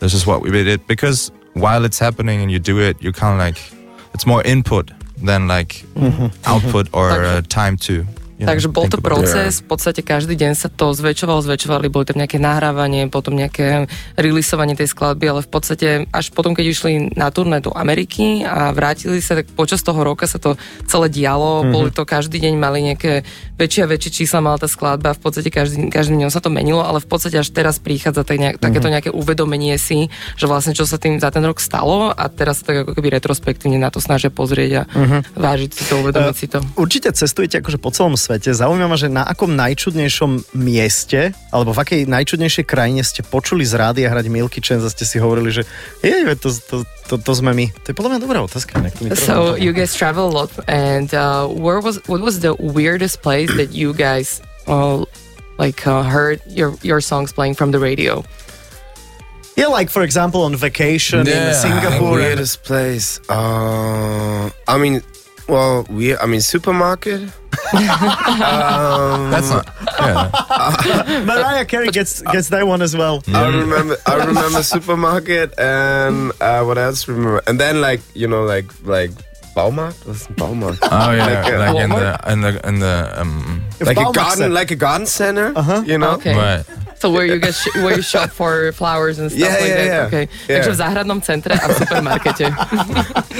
this 0.00 0.12
is 0.12 0.26
what 0.26 0.42
we 0.42 0.50
did. 0.50 0.86
Because 0.86 1.32
while 1.54 1.86
it's 1.86 1.98
happening 1.98 2.42
and 2.42 2.50
you 2.52 2.58
do 2.58 2.78
it 2.80 3.02
you 3.02 3.12
kind 3.12 3.32
of 3.32 3.38
like 3.38 3.58
it's 4.14 4.26
more 4.26 4.42
input 4.42 4.90
than 5.24 5.48
like 5.48 5.84
output 6.44 6.86
or 6.92 7.10
uh, 7.10 7.40
time 7.48 7.78
to 7.78 8.04
Takže 8.40 8.72
bol 8.72 8.88
to 8.88 8.98
proces, 8.98 9.60
v 9.60 9.66
podstate 9.68 10.00
každý 10.00 10.34
deň 10.34 10.52
sa 10.56 10.72
to 10.72 10.96
zväčšovalo, 10.96 11.44
zväčšovali, 11.44 11.92
boli 11.92 12.08
tam 12.08 12.18
nejaké 12.18 12.40
nahrávanie, 12.40 13.12
potom 13.12 13.36
nejaké 13.36 13.86
releaseovanie 14.16 14.74
tej 14.74 14.88
skladby, 14.88 15.26
ale 15.28 15.40
v 15.44 15.50
podstate 15.50 15.88
až 16.08 16.32
potom, 16.32 16.56
keď 16.56 16.64
išli 16.72 16.92
na 17.14 17.28
turné 17.28 17.60
do 17.60 17.70
Ameriky 17.76 18.42
a 18.42 18.72
vrátili 18.72 19.20
sa, 19.20 19.36
tak 19.36 19.52
počas 19.52 19.84
toho 19.84 20.00
roka 20.00 20.24
sa 20.24 20.40
to 20.40 20.56
celé 20.88 21.12
dialo, 21.12 21.62
mm-hmm. 21.62 21.72
boli 21.74 21.90
to 21.92 22.02
každý 22.08 22.40
deň, 22.40 22.54
mali 22.56 22.80
nejaké 22.80 23.22
väčšie 23.60 23.84
a 23.84 23.90
väčšie 23.92 24.10
čísla, 24.24 24.40
mala 24.40 24.56
tá 24.56 24.68
skladba, 24.70 25.12
v 25.12 25.20
podstate 25.20 25.52
každý, 25.52 25.92
každý 25.92 26.16
deň 26.16 26.32
sa 26.32 26.40
to 26.40 26.48
menilo, 26.48 26.80
ale 26.80 27.04
v 27.04 27.08
podstate 27.08 27.36
až 27.36 27.52
teraz 27.52 27.76
prichádza 27.76 28.24
tak 28.24 28.40
nejak, 28.40 28.56
takéto 28.56 28.88
nejaké 28.88 29.10
uvedomenie 29.12 29.76
si, 29.76 30.08
že 30.40 30.48
vlastne 30.48 30.72
čo 30.72 30.88
sa 30.88 30.96
tým 30.96 31.20
za 31.20 31.28
ten 31.28 31.44
rok 31.44 31.60
stalo 31.60 32.08
a 32.08 32.24
teraz 32.32 32.64
sa 32.64 32.72
tak 32.72 32.88
ako 32.88 32.96
keby 32.96 33.12
retrospektívne 33.20 33.76
na 33.76 33.92
to 33.92 34.00
snažia 34.00 34.32
pozrieť 34.32 34.70
a 34.72 34.82
vážiť 35.36 35.70
si 35.76 35.82
to, 35.84 35.94
uvedomiť 36.00 36.36
si 36.36 36.46
to. 36.48 36.58
Určite 36.78 37.12
cestujete 37.12 37.60
akože 37.60 37.78
po 37.82 37.92
celom 37.92 38.16
svete. 38.16 38.29
Zaujíma 38.38 38.86
ma, 38.86 38.94
že 38.94 39.10
na 39.10 39.26
akom 39.26 39.50
najčudnejšom 39.58 40.54
mieste, 40.54 41.34
alebo 41.50 41.74
v 41.74 41.82
akej 41.82 42.00
najčudnejšej 42.06 42.62
krajine 42.62 43.02
ste 43.02 43.26
počuli 43.26 43.66
z 43.66 43.74
rádia 43.74 44.06
hrať 44.06 44.30
Milky 44.30 44.62
Chance 44.62 44.86
a 44.86 44.90
ste 44.92 45.02
si 45.02 45.18
hovorili, 45.18 45.50
že 45.50 45.66
jej, 45.98 46.22
veď 46.22 46.38
to, 46.38 46.48
to, 46.54 46.76
to, 47.10 47.14
to 47.18 47.32
sme 47.34 47.50
my. 47.50 47.66
To 47.82 47.90
je 47.90 47.96
podľa 47.98 48.10
mňa 48.14 48.20
dobrá 48.22 48.38
otázka. 48.44 48.78
mi. 48.78 48.90
So 49.18 49.58
you 49.58 49.74
guys 49.74 49.90
travel 49.96 50.30
a 50.30 50.34
lot, 50.46 50.52
and 50.70 51.10
uh, 51.10 51.50
where 51.50 51.82
was 51.82 51.98
what 52.06 52.22
was 52.22 52.38
the 52.38 52.54
weirdest 52.54 53.18
place 53.24 53.50
that 53.58 53.74
you 53.74 53.90
guys 53.90 54.38
uh, 54.70 55.02
like 55.58 55.82
uh, 55.88 56.06
heard 56.06 56.38
your 56.46 56.78
your 56.86 57.02
songs 57.02 57.34
playing 57.34 57.58
from 57.58 57.74
the 57.74 57.82
radio? 57.82 58.22
Yeah, 59.58 59.68
like 59.68 59.90
for 59.90 60.00
example 60.06 60.40
on 60.46 60.56
vacation 60.56 61.26
in 61.26 61.34
Yeah. 61.36 61.52
Singapore. 61.52 62.16
and- 62.16 62.38
Weirdest 62.38 62.62
place. 62.64 63.20
Uh, 63.28 64.48
I 64.64 64.78
mean, 64.78 65.02
well, 65.50 65.86
we. 65.90 66.16
I 66.16 66.26
mean, 66.26 66.40
supermarket. 66.40 67.22
um, 67.74 69.30
That's 69.30 69.50
not. 69.50 69.66
Yeah. 69.98 71.24
Mariah 71.26 71.64
Carey 71.64 71.88
gets 71.90 72.22
gets 72.22 72.48
that 72.48 72.66
one 72.66 72.82
as 72.82 72.96
well. 72.96 73.22
I 73.28 73.48
remember. 73.48 73.96
I 74.06 74.14
remember 74.24 74.62
supermarket 74.62 75.58
and 75.58 76.32
uh, 76.40 76.62
what 76.64 76.78
else? 76.78 77.06
Remember? 77.08 77.42
And 77.46 77.58
then 77.60 77.80
like 77.80 78.00
you 78.14 78.28
know 78.28 78.44
like 78.44 78.70
like 78.84 79.10
Baumarkt. 79.54 80.06
What's 80.06 80.26
Baumarkt? 80.28 80.78
Oh 80.82 81.10
yeah, 81.12 81.26
Like, 81.26 81.52
like, 81.52 81.74
uh, 81.74 81.78
in 81.78 81.90
the 81.90 82.32
in 82.32 82.40
the 82.40 82.68
in 82.68 82.78
the 82.80 83.20
um. 83.20 83.62
like 83.80 83.96
a 83.98 84.04
garden, 84.12 84.24
center. 84.36 84.48
like 84.54 84.70
a 84.70 84.76
garden 84.76 85.06
center. 85.06 85.52
Uh-huh. 85.56 85.82
You 85.84 85.98
know. 85.98 86.12
Okay. 86.12 86.34
Right. 86.34 86.64
So 87.00 87.08
where 87.10 87.24
you 87.24 87.40
get 87.40 87.56
sh- 87.56 87.72
where 87.80 87.96
you 87.96 88.04
shop 88.04 88.28
for 88.40 88.72
flowers 88.76 89.16
and 89.18 89.32
stuff 89.32 89.40
Yeah, 89.40 89.56
like 89.56 89.72
yeah, 89.72 89.76
that. 89.76 89.86
yeah. 89.88 90.08
Okay. 90.12 90.24
Yeah. 90.44 90.54
Takže 90.60 90.70
v 90.70 90.76
záhradnom 90.76 91.18
centre 91.24 91.56
a 91.56 91.64
v 91.64 91.72
supermarkete. 91.80 92.44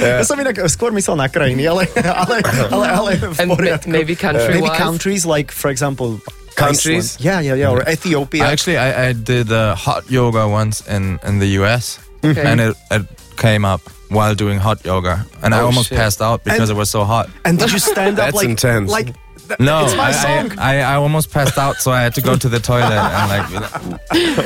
Ja 0.01 0.25
som 0.29 0.37
inak 0.41 0.57
skôr 0.65 0.89
myslel 0.91 1.21
na 1.21 1.29
krajiny, 1.29 1.65
ale, 1.71 1.85
ale, 1.93 2.41
ale, 2.73 2.85
ale 2.89 3.11
v 3.21 3.37
And 3.37 3.47
ma- 3.53 3.55
poriadku. 3.55 3.87
maybe 3.93 4.17
country 4.17 4.57
Maybe 4.57 4.71
countries 4.73 5.23
like, 5.29 5.53
for 5.53 5.69
example, 5.69 6.17
Countries? 6.57 7.15
Iceland. 7.15 7.25
Yeah, 7.25 7.39
yeah, 7.39 7.55
yeah. 7.63 7.71
Or 7.71 7.79
Ethiopia. 7.87 8.43
Actually, 8.43 8.75
I, 8.81 9.09
I 9.09 9.09
did 9.13 9.47
uh, 9.53 9.71
hot 9.77 10.09
yoga 10.11 10.49
once 10.49 10.81
in 10.89 11.21
in 11.23 11.39
the 11.39 11.55
US, 11.63 12.01
Okay. 12.25 12.43
and 12.43 12.59
it, 12.59 12.75
it 12.91 13.05
came 13.39 13.63
up 13.63 13.79
while 14.11 14.35
doing 14.35 14.59
hot 14.59 14.83
yoga, 14.83 15.23
and 15.45 15.55
I 15.55 15.61
Oh, 15.63 15.71
almost 15.71 15.89
shit. 15.89 15.97
passed 16.01 16.19
out 16.19 16.43
because 16.43 16.67
it 16.69 16.75
was 16.75 16.91
so 16.91 17.05
hot. 17.07 17.31
and 17.47 17.55
did 17.57 17.71
you 17.71 17.79
stand 17.79 18.19
up 18.19 18.33
That's 18.33 18.41
like 18.43 18.49
intense. 18.51 18.91
like 18.91 19.15
No, 19.59 19.83
it's 19.83 19.97
my 19.97 20.09
I, 20.09 20.15
song. 20.15 20.45
I, 20.55 20.79
I, 20.79 20.93
I 20.93 20.95
almost 20.95 21.31
passed 21.31 21.57
out, 21.57 21.81
so 21.81 21.91
I 21.91 22.05
had 22.05 22.15
to 22.15 22.23
go 22.23 22.37
to 22.37 22.47
the 22.47 22.59
toilet 22.61 22.95
and 22.95 23.27
like. 23.27 23.47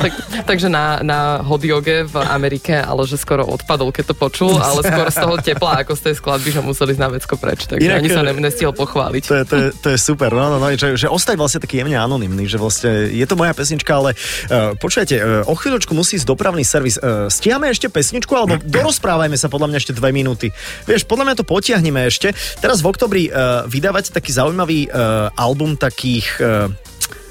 tak, 0.02 0.12
takže 0.46 0.66
na, 0.72 1.02
na 1.02 1.18
hot 1.42 1.62
yoge 1.62 2.08
v 2.08 2.16
Amerike, 2.26 2.74
ale 2.74 3.06
že 3.06 3.20
skoro 3.20 3.46
odpadol, 3.46 3.92
keď 3.92 4.12
to 4.12 4.14
počul, 4.16 4.52
ale 4.58 4.82
skoro 4.82 5.08
z 5.12 5.18
toho 5.20 5.36
tepla, 5.38 5.72
ako 5.84 5.92
z 5.94 6.00
tej 6.10 6.14
skladby, 6.18 6.50
že 6.50 6.60
museli 6.64 6.96
ísť 6.96 7.02
na 7.02 7.10
vecko 7.12 7.34
preč. 7.38 7.68
Takže 7.68 7.86
Inak, 7.86 8.00
ani 8.02 8.08
sa 8.10 8.22
eh, 8.24 8.26
ne, 8.32 8.32
nestihol 8.40 8.74
pochváliť. 8.74 9.22
To 9.28 9.34
je, 9.34 9.44
to, 9.44 9.56
je, 9.56 9.66
to 9.76 9.88
je 9.94 9.98
super, 10.00 10.30
no, 10.32 10.56
no, 10.56 10.56
no, 10.58 10.66
že, 10.72 10.96
že 10.96 11.06
ostať 11.06 11.36
vlastne 11.36 11.60
taký 11.62 11.84
jemne 11.84 11.98
anonymný, 12.00 12.48
že 12.48 12.58
vlastne 12.58 13.12
je 13.12 13.26
to 13.28 13.34
moja 13.36 13.52
pesnička, 13.52 13.92
ale 13.92 14.16
uh, 14.16 14.72
počujete, 14.80 15.16
uh, 15.20 15.50
o 15.50 15.54
chvíľočku 15.54 15.92
musí 15.92 16.16
ísť 16.18 16.26
dopravný 16.26 16.64
servis. 16.64 16.96
Uh, 16.98 17.28
stíhame 17.28 17.68
ešte 17.70 17.92
pesničku, 17.92 18.32
alebo 18.32 18.58
dorozprávajme 18.76 19.36
sa 19.36 19.52
podľa 19.52 19.68
mňa 19.74 19.78
ešte 19.78 19.92
dve 19.94 20.10
minúty. 20.10 20.50
Vieš, 20.88 21.04
podľa 21.04 21.32
mňa 21.32 21.36
to 21.38 21.44
potiahneme 21.44 22.00
ešte. 22.08 22.32
Teraz 22.58 22.80
v 22.80 22.86
oktobri 22.88 23.22
uh, 23.28 23.66
vydávate 23.68 24.10
taký 24.10 24.32
zaujímavý 24.32 24.88
uh, 24.96 25.28
album 25.36 25.76
takých... 25.76 26.26
Uh, 26.40 26.72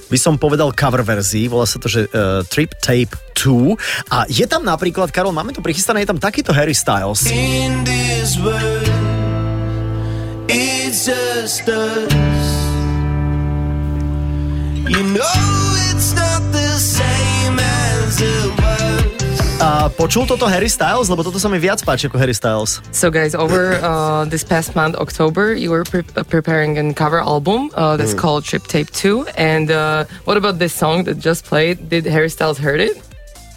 by 0.06 0.22
som 0.22 0.38
povedal 0.38 0.70
cover 0.70 1.02
verzií, 1.02 1.50
volá 1.50 1.66
sa 1.66 1.82
to, 1.82 1.90
že 1.90 2.06
uh, 2.14 2.46
Trip 2.46 2.78
Tape 2.78 3.18
2 3.34 3.74
a 4.14 4.30
je 4.30 4.46
tam 4.46 4.62
napríklad, 4.62 5.10
Karol, 5.10 5.34
máme 5.34 5.50
to 5.50 5.66
prichystané, 5.66 6.06
je 6.06 6.14
tam 6.14 6.22
takýto 6.22 6.54
Harry 6.54 6.78
Styles. 6.78 7.26
World. 8.46 9.06
You 14.86 15.02
know 15.02 15.66
it's 15.90 16.14
not 16.14 16.42
the 16.54 16.78
same 16.78 17.58
as 17.60 18.22
it 18.22 18.60
was. 18.60 18.65
A 19.76 19.92
počul 19.92 20.24
toto 20.24 20.48
Harry 20.48 20.72
Styles? 20.72 21.12
Lebo 21.12 21.20
toto 21.20 21.36
sa 21.36 21.52
mi 21.52 21.60
viac 21.60 21.84
páči 21.84 22.08
ako 22.08 22.16
Harry 22.16 22.32
Styles. 22.32 22.80
So, 22.96 23.12
guys, 23.12 23.36
over 23.36 23.76
uh, 23.84 24.24
this 24.24 24.40
past 24.40 24.72
month, 24.72 24.96
October, 24.96 25.52
you 25.52 25.68
were 25.68 25.84
pre- 25.84 26.08
uh, 26.16 26.24
preparing 26.24 26.80
a 26.80 26.94
cover 26.96 27.20
album 27.20 27.76
uh, 27.76 28.00
that's 28.00 28.16
called 28.16 28.48
Trip 28.48 28.64
Tape 28.72 28.88
2. 28.96 29.36
And 29.36 29.68
uh, 29.68 30.08
what 30.24 30.40
about 30.40 30.64
this 30.64 30.72
song 30.72 31.04
that 31.12 31.20
just 31.20 31.44
played? 31.44 31.92
Did 31.92 32.08
Harry 32.08 32.32
Styles 32.32 32.56
heard 32.56 32.80
it? 32.80 32.96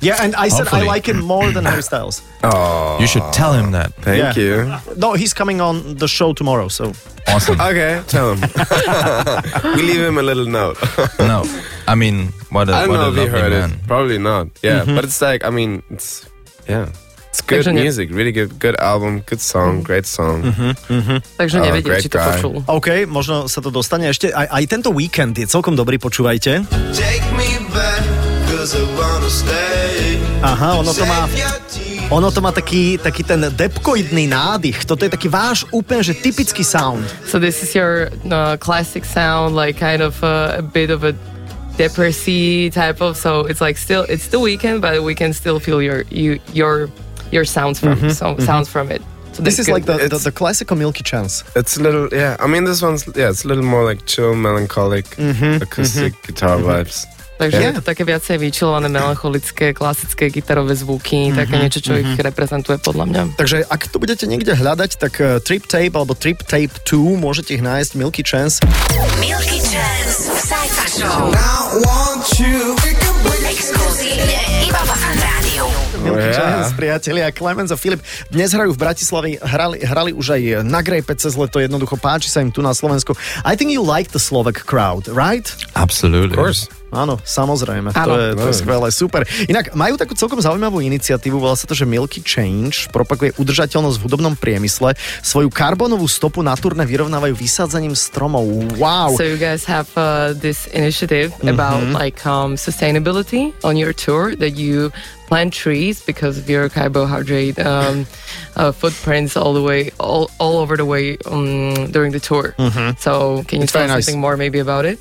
Yeah, 0.00 0.22
and 0.22 0.34
I 0.38 0.46
said 0.48 0.68
I 0.70 0.87
like 0.87 1.06
him 1.11 1.18
more 1.20 1.50
than 1.50 1.64
Harry 1.66 1.82
Styles. 1.82 2.22
Oh, 2.46 2.98
You 3.02 3.06
should 3.11 3.26
tell 3.34 3.50
him 3.52 3.72
that. 3.74 3.90
thank 3.98 4.22
Yeah. 4.22 4.38
you. 4.38 4.54
No, 4.94 5.14
he's 5.18 5.34
coming 5.34 5.58
on 5.61 5.98
the 5.98 6.06
show 6.06 6.32
tomorrow, 6.32 6.68
so 6.70 6.94
Awesome. 7.26 7.58
Okay, 7.61 8.00
tell 8.06 8.32
him. 8.32 8.40
we 9.76 9.82
leave 9.82 10.00
him 10.00 10.16
a 10.18 10.22
little 10.22 10.46
note. 10.46 10.78
no, 11.18 11.42
I 11.87 11.94
mean, 11.94 12.32
what 12.54 12.70
a, 12.70 12.72
I 12.72 12.87
don't 12.87 12.94
what 12.94 12.96
know 13.02 13.11
a 13.11 13.11
if 13.11 13.14
he 13.14 13.20
lovely 13.26 13.34
heard 13.37 13.52
man. 13.52 13.70
it. 13.74 13.87
Probably 13.87 14.18
not. 14.18 14.48
Yeah, 14.62 14.80
mm-hmm. 14.87 14.94
but 14.94 15.04
it's 15.04 15.20
like 15.20 15.44
I 15.44 15.50
mean, 15.50 15.82
it's 15.90 16.24
yeah, 16.64 16.88
it's 17.28 17.42
good 17.44 17.61
Takže 17.66 17.74
ne- 17.74 17.82
music. 17.84 18.08
Really 18.14 18.32
good, 18.32 18.56
good 18.56 18.80
album, 18.80 19.20
good 19.28 19.42
song, 19.44 19.82
great 19.84 20.06
song. 20.08 20.40
Mm-hmm, 20.46 20.72
mm-hmm. 20.88 21.18
Takže 21.37 21.56
Oh, 21.61 21.64
nevedie, 21.68 21.84
great 21.84 22.02
či 22.06 22.08
to 22.08 22.16
guy. 22.16 22.32
počul. 22.32 22.64
OK, 22.64 23.04
možno 23.04 23.44
sa 23.44 23.61
to 23.61 23.68
dostane 23.68 24.08
ešte. 24.08 24.32
Aj, 24.32 24.48
aj 24.48 24.64
tento 24.64 24.88
víkend 24.96 25.37
je 25.37 25.44
celkom 25.44 25.76
dobrý, 25.76 26.00
počúvajte. 26.00 26.64
Take 26.96 27.28
Aha, 30.42 30.76
ono 30.78 30.92
to 30.92 31.07
má... 31.07 31.24
Save 31.24 31.38
your 31.38 31.59
tears. 31.72 32.12
Ono 32.12 32.28
to 32.33 32.40
má 32.40 32.52
taký, 32.52 33.00
taký 33.00 33.24
ten 33.24 33.48
depkoidný 33.52 34.28
nádych. 34.28 34.85
Toto 34.85 35.04
je 35.04 35.12
taký 35.12 35.28
váš 35.28 35.64
úplne, 35.72 36.04
že 36.04 36.12
typický 36.12 36.64
sound. 36.64 37.04
So 37.24 37.40
this 37.40 37.61
is 37.64 37.72
your 37.72 38.09
uh, 38.28 38.57
classic 38.61 39.04
sound, 39.09 39.57
like 39.57 39.81
kind 39.81 40.00
of 40.00 40.20
uh, 40.24 40.61
a 40.61 40.64
bit 40.64 40.88
of 40.92 41.04
a 41.04 41.12
depressy 41.76 42.68
type 42.68 43.00
of. 43.00 43.16
So 43.16 43.44
it's 43.44 43.61
like 43.61 43.76
still 43.76 44.04
it's 44.09 44.28
the 44.28 44.40
weekend, 44.40 44.81
but 44.81 45.00
we 45.04 45.16
can 45.16 45.33
still 45.33 45.61
feel 45.61 45.81
your 45.81 46.04
you 46.09 46.40
your 46.52 46.88
your 47.33 47.44
sounds 47.44 47.81
from 47.81 47.96
so, 48.12 48.37
sounds 48.40 48.68
from 48.68 48.88
it. 48.88 49.00
So 49.33 49.44
This 49.44 49.57
that's 49.57 49.68
is 49.68 49.72
like 49.72 49.85
the, 49.85 50.09
the, 50.09 50.16
the 50.16 50.33
classical 50.33 50.76
Milky 50.76 51.04
Chance. 51.04 51.44
It's 51.57 51.76
a 51.76 51.83
little 51.85 52.09
yeah. 52.09 52.37
I 52.40 52.48
mean, 52.48 52.64
this 52.64 52.81
one's 52.81 53.04
yeah. 53.16 53.28
It's 53.33 53.44
a 53.44 53.48
little 53.48 53.64
more 53.64 53.85
like 53.85 54.04
chill, 54.04 54.33
melancholic, 54.33 55.04
acoustic 55.61 56.16
guitar 56.24 56.57
vibes. 56.57 57.04
Takže 57.38 57.57
Yeah. 57.59 57.70
je 57.70 57.79
to 57.79 57.85
také 57.87 58.03
viacej 58.03 58.35
vyčilované, 58.35 58.90
melancholické, 58.90 59.70
klasické 59.70 60.27
gitarové 60.27 60.74
zvuky, 60.74 61.31
také 61.31 61.55
niečo, 61.55 61.79
čo 61.79 61.94
ich 61.94 62.18
reprezentuje 62.18 62.83
podľa 62.83 63.05
mňa. 63.07 63.22
Takže 63.38 63.62
ak 63.62 63.94
to 63.94 64.03
budete 64.03 64.27
niekde 64.27 64.59
hľadať, 64.59 64.90
tak 64.98 65.22
uh, 65.22 65.38
Trip 65.38 65.62
Tape 65.62 65.94
alebo 65.94 66.18
Trip 66.18 66.42
Tape 66.42 66.74
2 66.83 67.14
môžete 67.14 67.55
ich 67.55 67.62
nájsť 67.62 67.94
Milky 67.94 68.27
Chance. 68.27 68.66
Milky 69.22 69.62
Chance 69.62 70.35
Cypher 70.51 70.88
Show. 70.90 71.31
I 71.31 71.79
want 71.87 72.27
you. 72.42 72.74
Exkluzívne 73.46 74.38
iba 74.66 74.81
vo 74.83 74.94
Fan 74.98 75.18
Rádiu. 75.18 75.64
Milky 76.03 76.31
yeah. 76.31 76.38
Chance, 76.38 76.74
priatelia, 76.74 77.31
Clemens 77.31 77.70
a 77.70 77.79
Filip. 77.79 78.03
Dnes 78.35 78.51
hrajú 78.51 78.74
v 78.74 78.79
Bratislave, 78.79 79.38
hrali, 79.38 79.79
hrali 79.83 80.11
už 80.11 80.35
aj 80.35 80.42
na 80.66 80.83
Grejpe 80.83 81.14
cez 81.14 81.38
leto, 81.38 81.62
jednoducho 81.62 81.94
páči 81.98 82.31
sa 82.31 82.42
im 82.42 82.51
tu 82.51 82.62
na 82.62 82.74
Slovensku. 82.74 83.14
I 83.46 83.55
think 83.55 83.70
you 83.70 83.83
like 83.83 84.11
the 84.11 84.22
Slovak 84.22 84.62
crowd, 84.66 85.07
right? 85.11 85.46
Absolutely. 85.79 86.35
Of 86.35 86.38
course. 86.38 86.66
Áno, 86.88 87.20
samozrejme, 87.20 87.92
to 87.92 88.01
Áno. 88.01 88.14
je, 88.16 88.27
to 88.33 88.48
je 88.48 88.57
skvelé, 88.64 88.88
super. 88.88 89.29
Inak 89.44 89.77
majú 89.77 90.01
takú 90.01 90.16
celkom 90.16 90.40
zaujímavú 90.40 90.81
iniciatívu, 90.81 91.37
volá 91.37 91.53
sa 91.53 91.68
to, 91.68 91.77
že 91.77 91.85
Milky 91.85 92.24
Change, 92.24 92.88
propaguje 92.88 93.37
udržateľnosť 93.37 93.96
v 94.01 94.05
hudobnom 94.09 94.33
priemysle, 94.40 94.96
svoju 95.20 95.53
karbonovú 95.53 96.09
stopu 96.09 96.40
na 96.40 96.57
turné 96.57 96.88
vyrovnávajú 96.88 97.37
vysádzaním 97.37 97.92
stromov. 97.92 98.48
Wow! 98.81 99.12
So 99.20 99.29
you 99.29 99.37
guys 99.37 99.68
have 99.68 99.92
uh, 100.01 100.33
this 100.33 100.64
initiative 100.72 101.37
about 101.44 101.85
like 101.92 102.24
um, 102.24 102.57
sustainability 102.57 103.53
on 103.61 103.77
your 103.77 103.92
tour 103.92 104.33
that 104.40 104.57
you 104.57 104.88
plant 105.29 105.53
trees 105.53 106.01
because 106.01 106.40
of 106.40 106.48
your 106.48 106.72
carbohydrate 106.72 107.61
um, 107.61 108.09
uh, 108.57 108.72
footprints 108.72 109.37
all 109.37 109.53
the 109.53 109.61
way 109.61 109.92
all, 110.01 110.33
all 110.40 110.57
over 110.57 110.81
the 110.81 110.88
way 110.88 111.20
um, 111.29 111.92
during 111.92 112.16
the 112.16 112.20
tour. 112.20 112.57
So 112.96 113.44
can 113.44 113.61
you 113.61 113.68
It's 113.68 113.77
tell 113.77 113.85
us 113.85 113.92
nice. 113.92 114.09
something 114.09 114.24
more 114.24 114.40
maybe 114.40 114.57
about 114.59 114.88
it? 114.88 114.96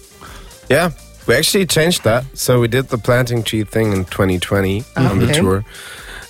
Yeah, 0.67 0.91
we 1.27 1.35
actually 1.35 1.65
changed 1.65 2.03
that. 2.03 2.25
So 2.33 2.59
we 2.59 2.67
did 2.67 2.87
the 2.87 2.97
planting 2.97 3.43
tree 3.43 3.63
thing 3.63 3.91
in 3.91 4.05
2020 4.05 4.83
on 4.95 5.19
the 5.19 5.33
tour. 5.33 5.65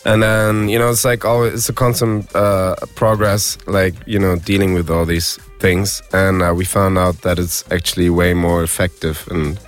And 0.05 0.23
then, 0.23 0.69
you 0.69 0.79
know, 0.79 0.89
it's 0.89 1.03
like 1.03 1.25
always, 1.25 1.53
it's 1.53 1.69
a 1.69 1.73
constant 1.73 2.33
uh, 2.33 2.75
progress, 2.95 3.57
like, 3.67 3.93
you 4.05 4.17
know, 4.17 4.37
dealing 4.37 4.73
with 4.73 4.89
all 4.89 5.05
these 5.05 5.37
things. 5.59 6.01
And 6.13 6.41
uh, 6.41 6.53
we 6.55 6.63
found 6.63 6.97
out 6.97 7.21
that 7.23 7.39
it's 7.39 7.69
actually 7.71 8.09
way 8.09 8.33
more 8.33 8.63
effective 8.63 9.27
and 9.29 9.59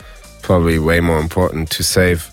probably 0.41 0.79
way 0.79 1.01
more 1.01 1.19
important 1.19 1.69
to 1.71 1.83
save 1.83 2.31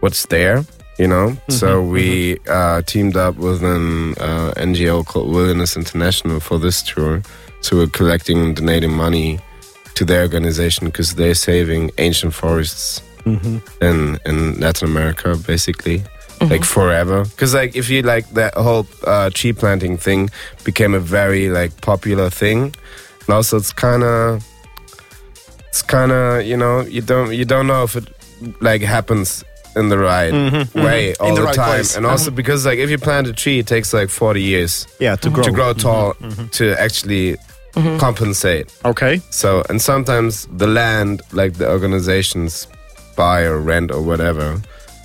what's 0.00 0.26
there, 0.26 0.64
you 0.98 1.06
know? 1.06 1.36
So 1.48 1.80
we 1.82 2.38
uh, 2.48 2.82
teamed 2.82 3.16
up 3.16 3.36
with 3.36 3.62
an 3.62 4.12
uh, 4.14 4.52
NGO 4.56 5.06
called 5.06 5.30
Wilderness 5.30 5.76
International 5.76 6.40
for 6.40 6.58
this 6.58 6.82
tour. 6.82 7.22
So 7.60 7.76
we're 7.76 7.86
collecting 7.86 8.38
and 8.38 8.56
donating 8.56 8.92
money 8.92 9.38
to 9.94 10.04
their 10.04 10.22
organization 10.22 10.86
because 10.86 11.14
they're 11.14 11.34
saving 11.34 11.90
ancient 11.98 12.34
forests 12.34 13.02
mm-hmm. 13.24 13.58
in 13.82 14.18
in 14.24 14.60
Latin 14.60 14.88
America, 14.88 15.36
basically, 15.46 15.98
mm-hmm. 15.98 16.50
like 16.50 16.64
forever. 16.64 17.24
Because 17.24 17.54
like 17.54 17.76
if 17.76 17.88
you 17.90 18.02
like 18.02 18.28
that 18.30 18.54
whole 18.54 18.86
uh, 19.06 19.30
tree 19.30 19.52
planting 19.52 19.96
thing 19.96 20.30
became 20.64 20.94
a 20.94 21.00
very 21.00 21.48
like 21.50 21.80
popular 21.80 22.30
thing, 22.30 22.74
and 23.26 23.34
also 23.34 23.56
it's 23.56 23.72
kind 23.72 24.02
of 24.02 24.44
it's 25.68 25.82
kind 25.82 26.12
of 26.12 26.44
you 26.46 26.56
know 26.56 26.80
you 26.80 27.02
don't 27.02 27.34
you 27.34 27.44
don't 27.44 27.66
know 27.66 27.82
if 27.84 27.96
it 27.96 28.08
like 28.60 28.82
happens 28.82 29.44
in 29.76 29.90
the 29.90 29.98
right 29.98 30.32
mm-hmm, 30.32 30.82
way 30.82 31.14
all 31.16 31.28
In 31.28 31.34
the 31.34 31.40
the, 31.40 31.46
right 31.46 31.54
time 31.54 31.74
place. 31.76 31.96
and 31.96 32.06
also 32.06 32.30
uh-huh. 32.30 32.36
because 32.36 32.66
like 32.66 32.78
if 32.78 32.90
you 32.90 32.98
plant 32.98 33.26
a 33.28 33.32
tree 33.32 33.60
it 33.60 33.66
takes 33.66 33.92
like 33.92 34.08
40 34.08 34.42
years 34.42 34.86
Yeah, 34.98 35.14
to 35.16 35.30
grow. 35.30 35.44
to 35.44 35.52
grow 35.52 35.72
tall 35.72 36.14
to 36.52 36.74
actually 36.80 37.36
compensate 37.98 38.72
OK. 38.84 39.20
so, 39.30 39.62
and 39.68 39.80
sometimes 39.80 40.46
the 40.56 40.66
land, 40.66 41.22
like 41.32 41.54
the 41.54 41.68
organizations 41.68 42.66
buy 43.16 43.42
or 43.42 43.58
rent 43.58 43.90
or 43.90 44.02
whatever, 44.02 44.60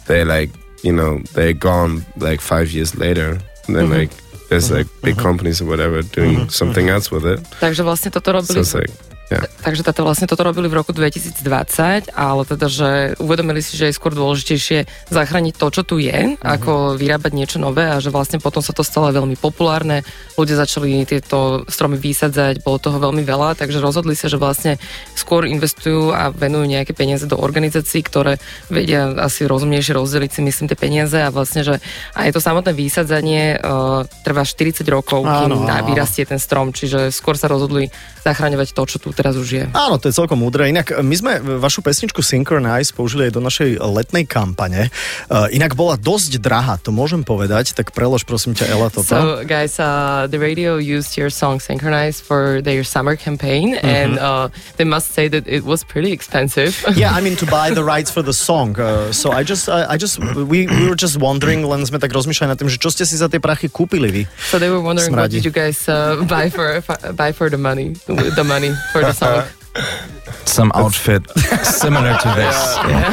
they 0.08 0.24
like 0.24 0.50
you 0.84 0.94
know 0.94 1.20
they're 1.34 1.54
gone 1.54 2.06
like 2.18 2.42
five 2.42 2.72
years 2.72 2.96
later. 2.96 3.40
And 3.68 3.76
then 3.76 3.86
mm-hmm. 3.86 3.94
like 3.94 4.12
there's 4.50 4.70
like 4.72 4.88
big 5.02 5.16
mm-hmm. 5.16 5.22
companies 5.22 5.62
or 5.62 5.66
whatever 5.66 6.02
doing 6.02 6.36
mm-hmm. 6.36 6.50
something 6.50 6.90
else 6.90 7.12
with 7.12 7.26
it. 7.26 7.40
Takže 7.60 7.84
vlastne 7.84 8.12
toto 8.12 8.32
So 8.32 8.38
robili 8.38 8.60
it's 8.60 8.74
like 8.76 8.92
yeah. 9.34 9.50
Takže 9.64 9.82
táto 9.82 10.04
vlastne 10.04 10.28
toto 10.28 10.44
robili 10.44 10.68
v 10.68 10.76
roku 10.76 10.92
2020, 10.92 12.12
ale 12.12 12.42
teda, 12.44 12.68
že 12.68 12.90
uvedomili 13.18 13.64
si, 13.64 13.74
že 13.74 13.90
je 13.90 13.96
skôr 13.96 14.12
dôležitejšie 14.12 15.10
zachrániť 15.10 15.54
to, 15.56 15.68
čo 15.72 15.82
tu 15.82 15.96
je, 15.98 16.12
Mhm. 16.36 16.44
ako 16.44 16.72
vyrábať 16.96 17.32
niečo 17.34 17.58
nové 17.58 17.88
a 17.88 17.98
že 17.98 18.12
vlastne 18.12 18.38
potom 18.38 18.62
sa 18.62 18.72
to 18.72 18.84
stalo 18.84 19.10
veľmi 19.10 19.36
populárne. 19.36 20.04
Ľudia 20.36 20.60
začali 20.60 21.04
tieto 21.04 21.64
stromy 21.66 21.96
vysadzať, 21.98 22.62
bolo 22.62 22.78
toho 22.78 23.00
veľmi 23.00 23.24
veľa, 23.24 23.56
takže 23.56 23.80
rozhodli 23.80 24.14
sa, 24.14 24.28
že 24.28 24.38
vlastne 24.38 24.78
skôr 25.16 25.46
investujú 25.46 26.12
a 26.12 26.30
venujú 26.30 26.68
nejaké 26.68 26.92
peniaze 26.92 27.24
do 27.24 27.40
organizácií, 27.40 28.04
ktoré 28.04 28.38
vedia 28.68 29.10
asi 29.20 29.48
rozumnejšie 29.48 29.96
rozdeliť 29.96 30.32
si 30.32 30.42
myslím 30.44 30.68
tie 30.68 30.78
peniaze 30.78 31.16
a 31.16 31.32
vlastne, 31.32 31.64
že 31.64 31.76
aj 32.14 32.34
to 32.34 32.40
samotné 32.40 32.72
vysadzanie 32.74 33.56
uh, 33.58 34.04
trvá 34.22 34.44
40 34.44 34.84
rokov, 34.88 35.24
kým 35.24 35.52
Áno, 35.54 35.64
áno. 35.64 35.88
vyrastie 35.88 36.28
ten 36.28 36.40
strom, 36.40 36.76
čiže 36.76 37.10
skôr 37.10 37.40
sa 37.40 37.48
rozhodli 37.48 37.88
zachraňovať 38.24 38.74
to, 38.74 38.84
čo 38.88 38.98
tu 39.00 39.10
teraz 39.24 39.40
už 39.40 39.50
je. 39.50 39.64
Áno, 39.72 39.96
to 39.96 40.12
je 40.12 40.14
celkom 40.20 40.44
múdre. 40.44 40.68
Inak 40.68 40.92
my 41.00 41.16
sme 41.16 41.32
vašu 41.40 41.80
pesničku 41.80 42.20
Synchronize 42.20 42.92
použili 42.92 43.32
aj 43.32 43.40
do 43.40 43.42
našej 43.42 43.80
letnej 43.80 44.28
kampane. 44.28 44.92
Uh, 45.32 45.48
inak 45.56 45.80
bola 45.80 45.96
dosť 45.96 46.44
drahá, 46.44 46.76
to 46.76 46.92
môžem 46.92 47.24
povedať, 47.24 47.72
tak 47.72 47.96
prelož 47.96 48.28
prosím 48.28 48.52
ťa 48.52 48.68
Ela 48.68 48.92
toto. 48.92 49.08
So, 49.08 49.48
guys, 49.48 49.80
uh, 49.80 50.28
the 50.28 50.36
radio 50.36 50.76
used 50.76 51.16
your 51.16 51.32
song 51.32 51.64
"Synchronize" 51.64 52.20
for 52.20 52.60
their 52.60 52.84
summer 52.84 53.16
campaign, 53.16 53.80
and 53.80 54.20
uh, 54.20 54.52
they 54.76 54.84
must 54.84 55.16
say 55.16 55.32
that 55.32 55.48
it 55.48 55.64
was 55.64 55.88
pretty 55.88 56.12
expensive. 56.12 56.76
Yeah, 56.94 57.10
I 57.10 57.26
mean 57.26 57.36
to 57.42 57.48
buy 57.50 57.74
the 57.74 57.82
rights 57.82 58.14
for 58.14 58.22
the 58.22 58.36
song. 58.36 58.78
Uh, 58.78 59.10
so 59.12 59.34
I 59.34 59.42
just, 59.42 59.66
I, 59.68 59.94
I 59.94 59.98
just, 59.98 60.22
we, 60.36 60.68
we 60.68 60.84
were 60.88 60.96
just 60.96 61.18
wondering, 61.18 61.66
len 61.66 61.82
sme 61.88 61.98
tak 61.98 62.14
rozmýšľali 62.14 62.50
nad 62.54 62.58
tým, 62.60 62.70
že 62.70 62.78
čo 62.78 62.94
ste 62.94 63.04
si 63.06 63.18
za 63.18 63.32
tie 63.32 63.42
prachy 63.42 63.66
kúpili 63.72 64.10
vy. 64.14 64.24
so 64.50 64.60
they 64.60 64.70
were 64.70 64.82
wondering 64.82 65.10
what 65.14 65.30
Smradí. 65.30 65.42
did 65.42 65.46
you 65.46 65.54
guys 65.54 65.90
uh, 65.90 66.22
buy 66.30 66.50
for 66.50 66.82
buy 67.22 67.34
for 67.34 67.50
the 67.50 67.58
money, 67.58 67.98
the 68.10 68.46
money 68.46 68.74
for 68.94 69.02
the 69.02 69.13
song. 69.14 69.44
Some 70.46 70.70
outfit 70.76 71.26
similar 71.66 72.14
to 72.14 72.30
this. 72.38 72.58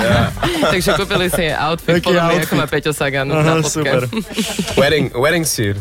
Takže 0.76 0.90
kúpili 0.92 1.32
si 1.32 1.48
outfit, 1.48 2.04
Taký 2.04 2.12
podobný 2.12 2.36
outfit. 2.36 2.52
ako 2.52 2.54
má 2.60 2.66
Peťo 2.68 2.92
Sagan 2.92 3.32
na 3.32 3.64
fotke. 3.64 3.70
super. 3.70 4.02
wedding 4.80 5.08
wedding 5.16 5.48
suit. 5.48 5.80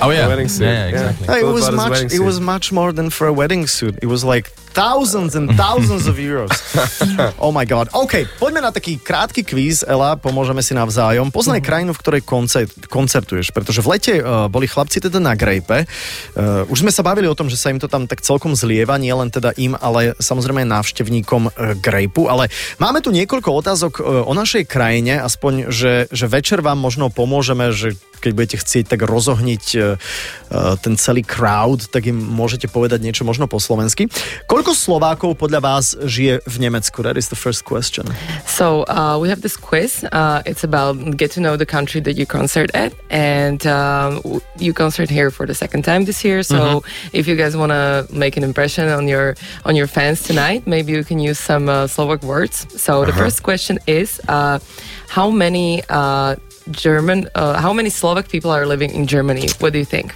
Oh 0.00 0.08
yeah, 0.08 0.24
Wedding 0.24 0.48
suit, 0.48 0.64
yeah, 0.64 0.88
yeah. 0.88 1.12
exactly. 1.12 1.24
It 1.36 1.44
was 1.44 1.68
much. 1.68 1.98
It 2.14 2.22
was 2.24 2.38
much 2.40 2.72
more 2.72 2.96
than 2.96 3.12
for 3.12 3.28
a 3.28 3.34
wedding 3.34 3.66
suit. 3.68 3.98
It 4.00 4.08
was 4.08 4.24
like 4.24 4.48
thousands 4.76 5.32
and 5.32 5.56
thousands 5.56 6.04
of 6.04 6.20
euros. 6.20 6.52
Oh 7.40 7.48
my 7.48 7.64
god. 7.64 7.88
OK, 7.96 8.28
poďme 8.36 8.60
na 8.60 8.68
taký 8.68 9.00
krátky 9.00 9.40
kvíz, 9.40 9.80
Ela, 9.80 10.20
pomôžeme 10.20 10.60
si 10.60 10.76
navzájom. 10.76 11.32
Poznaj 11.32 11.64
krajinu, 11.64 11.96
v 11.96 12.00
ktorej 12.04 12.22
koncert, 12.28 12.68
koncertuješ, 12.92 13.56
pretože 13.56 13.80
v 13.80 13.96
lete 13.96 14.14
uh, 14.20 14.52
boli 14.52 14.68
chlapci 14.68 15.00
teda 15.00 15.16
na 15.16 15.32
Grejpe. 15.32 15.88
Uh, 16.36 16.68
už 16.68 16.84
sme 16.84 16.92
sa 16.92 17.00
bavili 17.00 17.24
o 17.24 17.32
tom, 17.32 17.48
že 17.48 17.56
sa 17.56 17.72
im 17.72 17.80
to 17.80 17.88
tam 17.88 18.04
tak 18.04 18.20
celkom 18.20 18.52
zlieva, 18.52 19.00
nie 19.00 19.16
len 19.16 19.32
teda 19.32 19.56
im, 19.56 19.72
ale 19.80 20.12
samozrejme 20.20 20.68
aj 20.68 20.72
návštevníkom 20.76 21.42
uh, 21.48 21.72
Grejpu. 21.80 22.28
Ale 22.28 22.52
máme 22.76 23.00
tu 23.00 23.08
niekoľko 23.16 23.48
otázok 23.56 23.92
uh, 24.04 24.28
o 24.28 24.32
našej 24.36 24.68
krajine, 24.68 25.16
aspoň, 25.24 25.72
že, 25.72 26.04
že 26.12 26.28
večer 26.28 26.60
vám 26.60 26.76
možno 26.76 27.08
pomôžeme, 27.08 27.72
že 27.72 27.96
keď 28.16 28.32
budete 28.32 28.56
chcieť 28.60 28.96
tak 28.96 29.04
rozohniť 29.04 29.64
uh, 29.76 30.00
ten 30.80 30.96
celý 30.96 31.20
crowd, 31.20 31.84
tak 31.92 32.08
im 32.08 32.16
môžete 32.16 32.64
povedať 32.66 33.04
niečo 33.04 33.28
možno 33.28 33.44
po 33.44 33.60
slovensky. 33.60 34.08
Koľko 34.48 34.65
Slovákov 34.72 35.36
podľa 35.38 35.60
vás 35.60 35.84
žije 35.94 36.40
v 36.46 36.56
Nemecku? 36.58 37.02
That 37.02 37.18
is 37.18 37.28
the 37.28 37.38
first 37.38 37.68
question. 37.68 38.08
So 38.46 38.88
uh, 38.88 39.18
we 39.20 39.28
have 39.28 39.42
this 39.42 39.56
quiz. 39.56 40.02
Uh, 40.10 40.42
it's 40.46 40.64
about 40.64 40.96
get 41.18 41.30
to 41.36 41.40
know 41.44 41.54
the 41.58 41.66
country 41.66 42.00
that 42.02 42.16
you 42.16 42.26
concert 42.26 42.70
at, 42.72 42.94
and 43.10 43.60
um, 43.66 44.22
you 44.58 44.72
concert 44.72 45.10
here 45.10 45.30
for 45.30 45.46
the 45.46 45.54
second 45.54 45.84
time 45.84 46.06
this 46.06 46.24
year. 46.24 46.42
So 46.42 46.82
if 47.12 47.28
you 47.28 47.36
guys 47.36 47.56
want 47.56 47.70
to 47.70 48.06
make 48.10 48.36
an 48.36 48.44
impression 48.44 48.88
on 48.88 49.06
your 49.06 49.36
on 49.68 49.76
your 49.76 49.86
fans 49.86 50.22
tonight, 50.22 50.66
maybe 50.66 50.92
you 50.92 51.04
can 51.04 51.18
use 51.18 51.38
some 51.38 51.68
uh, 51.68 51.86
Slovak 51.86 52.22
words. 52.22 52.66
So 52.80 53.04
the 53.04 53.12
first 53.12 53.42
question 53.42 53.78
is, 53.86 54.20
uh, 54.28 54.58
how 55.08 55.30
many 55.30 55.82
uh, 55.88 56.36
German, 56.70 57.28
uh, 57.34 57.60
how 57.60 57.72
many 57.72 57.90
Slovak 57.90 58.28
people 58.28 58.50
are 58.50 58.66
living 58.66 58.90
in 58.90 59.06
Germany? 59.06 59.48
What 59.60 59.72
do 59.72 59.78
you 59.78 59.86
think? 59.86 60.14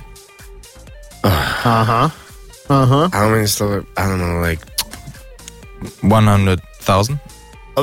Aha. 2.71 2.79
Aha. 2.87 3.03
How 3.11 3.29
many 3.29 3.47
Slovak? 3.47 3.85
I 3.99 4.07
don't 4.07 4.23
know, 4.23 4.39
like 4.39 4.63
One 6.03 6.25
hundred 6.25 6.61
thousand. 6.81 7.19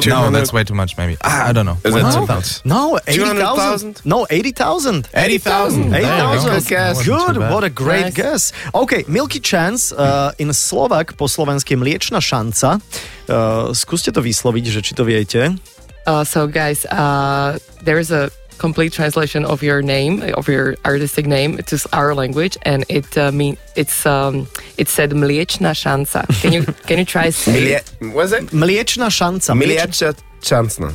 No, 0.05 0.29
that's 0.29 0.53
way 0.53 0.61
too 0.63 0.75
much. 0.77 0.93
Maybe 0.93 1.17
Ah, 1.25 1.49
I 1.49 1.51
don't 1.53 1.65
know. 1.65 1.77
Is 1.81 1.89
that 1.97 2.13
too 2.13 2.21
100,000. 2.21 2.29
much? 2.29 2.65
No, 2.69 2.99
200,000? 3.09 4.05
80,000. 4.05 4.05
No, 4.05 4.27
80,000. 4.29 5.09
80,000. 5.09 5.89
There 5.89 6.01
you 6.01 6.05
go. 6.05 6.33
80,000. 6.37 6.53
Good 6.53 6.67
guess. 6.69 6.95
Good, 7.01 7.37
what 7.49 7.63
a 7.65 7.69
great 7.73 8.13
Nice. 8.13 8.13
guess. 8.13 8.43
OK, 8.77 9.05
Milky 9.09 9.39
Chance 9.41 9.93
uh, 9.97 10.37
in 10.37 10.53
Slovak 10.53 11.17
po 11.17 11.25
slovensky 11.25 11.73
je 11.73 11.81
mliečna 11.81 12.21
šanca. 12.21 12.77
Uh, 13.25 13.73
skúste 13.73 14.13
to 14.13 14.21
vysloviť, 14.21 14.65
že 14.69 14.79
či 14.85 14.93
to 14.93 15.01
viete. 15.01 15.57
Uh, 16.05 16.21
so, 16.21 16.45
guys, 16.45 16.85
uh, 16.93 17.57
there's 17.81 18.13
a 18.13 18.29
complete 18.57 18.93
translation 18.93 19.45
of 19.45 19.63
your 19.63 19.81
name, 19.81 20.21
of 20.33 20.47
your 20.47 20.75
artistic 20.85 21.25
name, 21.25 21.57
to 21.57 21.77
our 21.93 22.13
language, 22.15 22.57
and 22.63 22.85
it 22.89 23.17
uh, 23.17 23.31
mean 23.31 23.57
it's 23.75 24.05
um, 24.05 24.47
it 24.77 24.89
said 24.89 25.11
mliečna 25.11 25.73
šanca. 25.73 26.25
Can 26.41 26.53
you 26.53 26.63
can 26.87 26.99
you 26.99 27.05
try 27.05 27.29
say? 27.29 27.53
Milie, 27.53 27.81
was 28.13 28.33
it? 28.33 28.51
Mliečna 28.51 29.09
šanca. 29.09 29.53
Milieča 29.53 30.13
Chancna. 30.41 30.93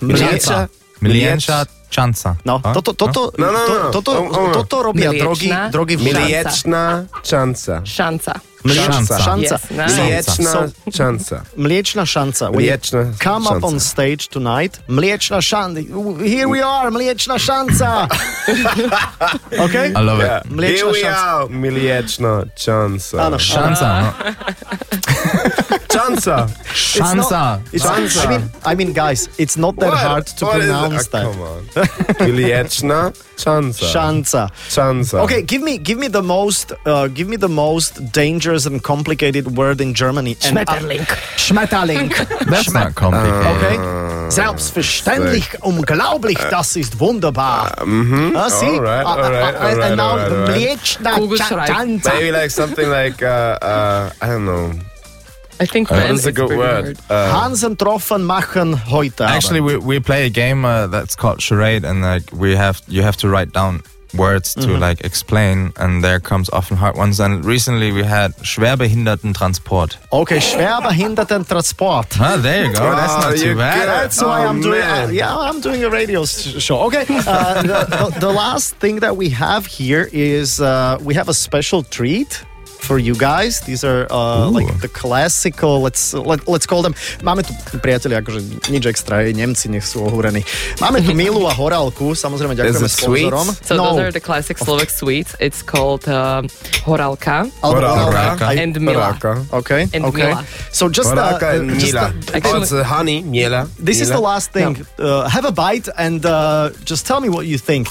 Mliečna. 0.00 0.68
Milienša 1.00 1.77
Szansa. 1.90 2.34
No, 2.44 2.60
to 2.74 2.82
to, 2.82 2.94
to, 2.94 3.08
to, 3.08 3.32
No, 3.38 3.46
no, 3.46 3.52
no. 3.52 3.66
to, 3.66 3.82
no. 3.84 3.90
to, 3.90 4.02
to, 4.02 4.12
to, 4.32 4.50
to, 4.52 4.64
to 4.64 4.82
robię, 4.82 5.08
Milieczna. 5.08 5.20
drogi, 5.24 5.52
drogi 5.72 5.96
w 5.96 6.02
Mlieczna 6.02 7.04
szansa. 7.22 7.80
Szansa. 7.84 8.40
Szansa. 8.64 9.18
Szansa. 9.18 9.54
Yes, 9.98 10.38
no. 10.38 10.44
Mlieczna 10.44 10.66
szansa. 10.92 11.42
Mleczna 11.56 12.06
szansa. 12.06 12.50
We 12.50 12.56
Mleczna 12.58 12.98
come 13.24 13.48
up 13.50 13.64
on 13.64 13.70
szansa. 13.70 13.86
stage 13.90 14.28
tonight. 14.30 14.80
Mleczna 14.88 15.42
szansa. 15.42 15.80
Here 16.24 16.46
we 16.48 16.66
are, 16.66 16.90
mleczna 16.90 17.38
szansa. 17.38 18.08
okay? 19.64 19.88
I 19.88 20.04
love 20.04 20.20
it. 20.24 20.50
Mleczna 20.50 20.76
Here 20.76 20.92
we 20.92 21.00
szansa. 21.00 21.36
are, 21.36 21.48
mlieczna 21.48 22.42
szansa. 22.56 23.22
Ano, 23.26 23.38
Szansa. 23.38 24.00
No. 24.00 24.12
Szansa. 25.88 26.46
Szansa. 26.74 27.56
No. 27.56 27.60
It's, 27.72 28.72
I 28.72 28.74
mean, 28.76 28.92
guys, 28.92 29.28
it's 29.38 29.56
not 29.56 29.76
that 29.78 29.88
What? 29.90 29.98
hard 29.98 30.26
to 30.38 30.46
What 30.46 30.58
is- 30.58 30.64
pronounce 30.64 31.06
ah, 31.06 31.10
that. 31.10 31.22
Come 31.24 31.42
on. 31.42 31.77
Miliečna 32.20 33.12
Chanca. 33.38 33.86
Šanca. 33.86 34.48
Chanca. 34.68 35.22
Okay, 35.22 35.42
give 35.42 35.62
me 35.62 35.78
give 35.78 35.98
me 35.98 36.08
the 36.08 36.22
most 36.22 36.72
uh, 36.86 37.06
give 37.08 37.28
me 37.28 37.36
the 37.36 37.48
most 37.48 38.00
dangerous 38.12 38.66
and 38.66 38.82
complicated 38.82 39.56
word 39.56 39.80
in 39.80 39.94
Germany. 39.94 40.36
And, 40.44 40.58
Schmetterling. 40.58 41.00
Uh, 41.02 41.14
Schmetterling. 41.36 42.08
That's 42.50 42.72
not 42.72 42.94
complicated. 42.94 43.46
Okay. 43.56 43.76
Selbstverständlich, 44.30 45.48
unglaublich, 45.62 46.38
das 46.50 46.76
ist 46.76 47.00
wunderbar. 47.00 47.72
Ah, 48.34 48.50
see? 48.50 48.66
Alright, 48.66 49.06
Ah, 49.06 49.14
ah, 49.16 49.22
alright, 49.24 49.54
ah, 49.54 49.66
and 49.68 49.80
alright, 49.80 49.96
now 49.96 50.10
alright, 50.10 50.32
alright. 50.32 50.56
Mliečna 50.56 51.10
Kugelschreiber. 51.14 51.66
Šanca. 51.74 52.12
Maybe 52.14 52.32
like 52.32 52.50
something 52.50 52.90
like 52.90 53.22
uh, 53.22 53.56
uh, 53.62 54.10
I 54.20 54.26
don't 54.26 54.44
know. 54.44 54.72
I 55.60 55.66
think 55.66 55.90
What 55.90 55.98
man 56.00 56.14
is 56.14 56.26
a 56.26 56.32
good 56.32 56.56
word? 56.56 56.84
hard. 56.84 57.10
Uh, 57.10 57.40
Hansen 57.40 57.76
Troffen 57.76 58.22
machen 58.24 58.74
heute 58.90 59.24
Actually, 59.24 59.60
we, 59.60 59.76
we 59.76 60.00
play 60.00 60.26
a 60.26 60.30
game 60.30 60.64
uh, 60.64 60.86
that's 60.86 61.16
called 61.16 61.40
charade, 61.42 61.84
and 61.84 62.00
like 62.02 62.30
we 62.32 62.54
have 62.56 62.80
you 62.88 63.02
have 63.02 63.16
to 63.18 63.28
write 63.28 63.52
down 63.52 63.82
words 64.14 64.54
to 64.54 64.78
like 64.78 65.04
explain, 65.04 65.70
and 65.76 66.02
there 66.02 66.18
comes 66.20 66.48
often 66.50 66.76
hard 66.78 66.96
ones. 66.96 67.20
And 67.20 67.44
recently 67.44 67.92
we 67.92 68.02
had 68.04 68.32
Schwerbehindertentransport. 68.42 69.96
Okay, 70.12 70.38
Schwerbehindertentransport. 70.38 72.16
Ah, 72.20 72.36
there 72.40 72.64
you 72.66 72.72
go. 72.72 72.80
That's 72.96 73.12
Oh, 73.24 73.28
not 73.30 73.36
too 73.36 73.54
bad. 73.56 73.74
good. 73.78 73.88
That's 73.88 74.22
why 74.22 74.44
Oh, 74.44 74.48
I'm 74.48 74.60
doing. 74.60 74.80
man. 74.80 75.08
Uh, 75.08 75.12
yeah, 75.12 75.36
I'm 75.36 75.60
doing 75.60 75.84
a 75.84 75.90
radio 75.90 76.24
show. 76.24 76.80
Okay. 76.86 77.04
Uh, 77.28 77.62
the, 77.62 77.84
the, 78.12 78.20
the 78.20 78.32
last 78.32 78.76
thing 78.76 79.00
that 79.00 79.16
we 79.16 79.28
have 79.28 79.66
here 79.66 80.08
is 80.12 80.60
uh, 80.60 80.96
we 81.02 81.14
have 81.14 81.28
a 81.28 81.34
special 81.34 81.82
treat 81.82 82.42
for 82.80 82.98
you 82.98 83.14
guys. 83.14 83.60
These 83.66 83.84
are 83.84 84.06
uh, 84.10 84.48
like 84.48 84.66
the 84.80 84.88
classical. 84.88 85.80
Let's 85.82 86.14
let, 86.14 86.46
let's 86.48 86.66
call 86.66 86.82
them. 86.82 86.94
Máme 87.20 87.42
tu 87.44 87.52
priatelia, 87.78 88.22
akože 88.22 88.70
nič 88.70 88.86
extra, 88.86 89.26
Nemci 89.28 89.68
nech 89.68 89.84
sú 89.84 90.06
ohúrení. 90.06 90.40
Máme 90.80 91.02
tu 91.02 91.12
Milu 91.12 91.44
a 91.44 91.52
Horálku, 91.52 92.14
samozrejme 92.14 92.54
ďakujeme 92.56 92.88
sponzorom. 92.88 93.46
So 93.60 93.76
no, 93.76 93.92
those 93.92 94.00
are 94.08 94.12
the 94.14 94.22
classic 94.22 94.56
Slovak 94.56 94.88
sweets. 94.88 95.34
It's 95.42 95.60
called 95.60 96.06
um, 96.08 96.46
horalka. 96.86 97.50
alebo 97.60 97.84
Horálka. 98.08 98.44
aj- 98.48 98.58
And 98.58 98.74
Mila. 98.80 99.12
Horáka. 99.14 99.32
Okay, 99.52 99.86
and 99.92 100.04
okay. 100.08 100.32
Mila. 100.32 100.44
So 100.72 100.88
just, 100.88 101.10
uh, 101.12 101.38
and 101.42 101.74
just 101.78 101.92
Mila. 101.94 102.14
uh, 102.14 102.40
Oh, 102.48 102.62
it's 102.62 102.72
uh, 102.72 102.84
honey, 102.84 103.22
Miela. 103.22 103.68
This 103.76 104.00
is 104.00 104.08
the 104.08 104.20
last 104.22 104.52
thing. 104.52 104.86
Uh, 104.98 105.28
have 105.28 105.44
a 105.44 105.52
bite 105.52 105.88
and 105.98 106.24
uh, 106.24 106.70
just 106.84 107.06
tell 107.06 107.20
me 107.20 107.28
what 107.28 107.46
you 107.46 107.58
think. 107.58 107.88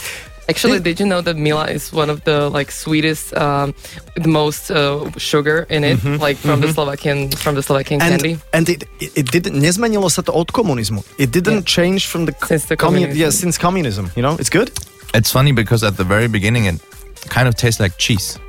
Actually, 0.49 0.79
did 0.79 0.99
you 0.99 1.05
know 1.05 1.19
that 1.21 1.35
Mila 1.35 1.67
is 1.67 1.91
one 1.91 2.09
of 2.09 2.23
the 2.23 2.49
like 2.49 2.71
sweetest, 2.71 3.35
um, 3.35 3.75
the 4.15 4.29
most 4.31 4.71
uh, 4.71 5.03
sugar 5.19 5.67
in 5.69 5.83
it, 5.83 5.99
like 6.23 6.37
from 6.37 6.61
the 6.61 6.71
Slovakian 6.71 7.29
from 7.35 7.55
the 7.55 7.61
Slovakian 7.63 7.99
And, 8.01 8.15
candy. 8.15 8.39
and 8.53 8.69
it, 8.69 8.87
it 8.99 9.27
didn't, 9.31 9.59
nezmenilo 9.59 10.07
sa 10.09 10.21
to 10.23 10.31
od 10.31 10.47
komunizmu. 10.55 11.03
It 11.19 11.31
didn't 11.31 11.65
change 11.67 12.07
from 12.07 12.25
the, 12.25 12.33
Since 12.47 12.65
the 12.71 12.77
commu- 12.77 13.03
communism. 13.11 13.19
yeah, 13.19 13.29
since 13.29 13.57
communism. 13.59 14.07
You 14.15 14.23
know, 14.23 14.35
it's 14.39 14.49
good. 14.49 14.71
It's 15.13 15.31
funny 15.31 15.51
because 15.51 15.83
at 15.83 15.97
the 15.97 16.03
very 16.07 16.27
beginning 16.31 16.65
it 16.65 16.79
kind 17.27 17.47
of 17.47 17.55
tastes 17.55 17.79
like 17.83 17.97
cheese. 17.99 18.39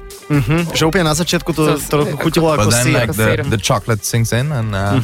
Že 0.76 0.86
úplne 0.92 1.02
na 1.08 1.18
začiatku 1.18 1.50
to 1.56 1.80
So- 1.82 1.98
trochu 1.98 2.14
chutilo 2.20 2.52
ako 2.54 2.68
But 2.68 2.78
then 2.78 2.92
like 2.94 3.12
the, 3.16 3.42
the 3.48 3.58
chocolate 3.58 4.04
sinks 4.04 4.30
in 4.30 4.52
and 4.52 4.70
uh, 4.76 5.00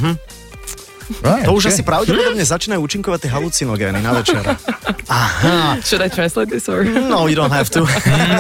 right, 1.22 1.44
To 1.44 1.52
už 1.52 1.68
okay. 1.68 1.72
asi 1.74 1.82
pravdepodobne 1.84 2.44
začínajú 2.44 2.80
účinkovať 2.80 3.28
tie 3.28 3.30
halucinogény 3.30 4.00
na 4.00 4.12
večer. 4.16 4.40
Aha. 5.08 5.78
Should 5.84 6.00
I 6.00 6.08
translate 6.08 6.48
this 6.48 6.68
or? 6.68 6.84
No, 6.84 7.26
you 7.28 7.36
don't 7.36 7.52
have 7.52 7.68
to. 7.76 7.84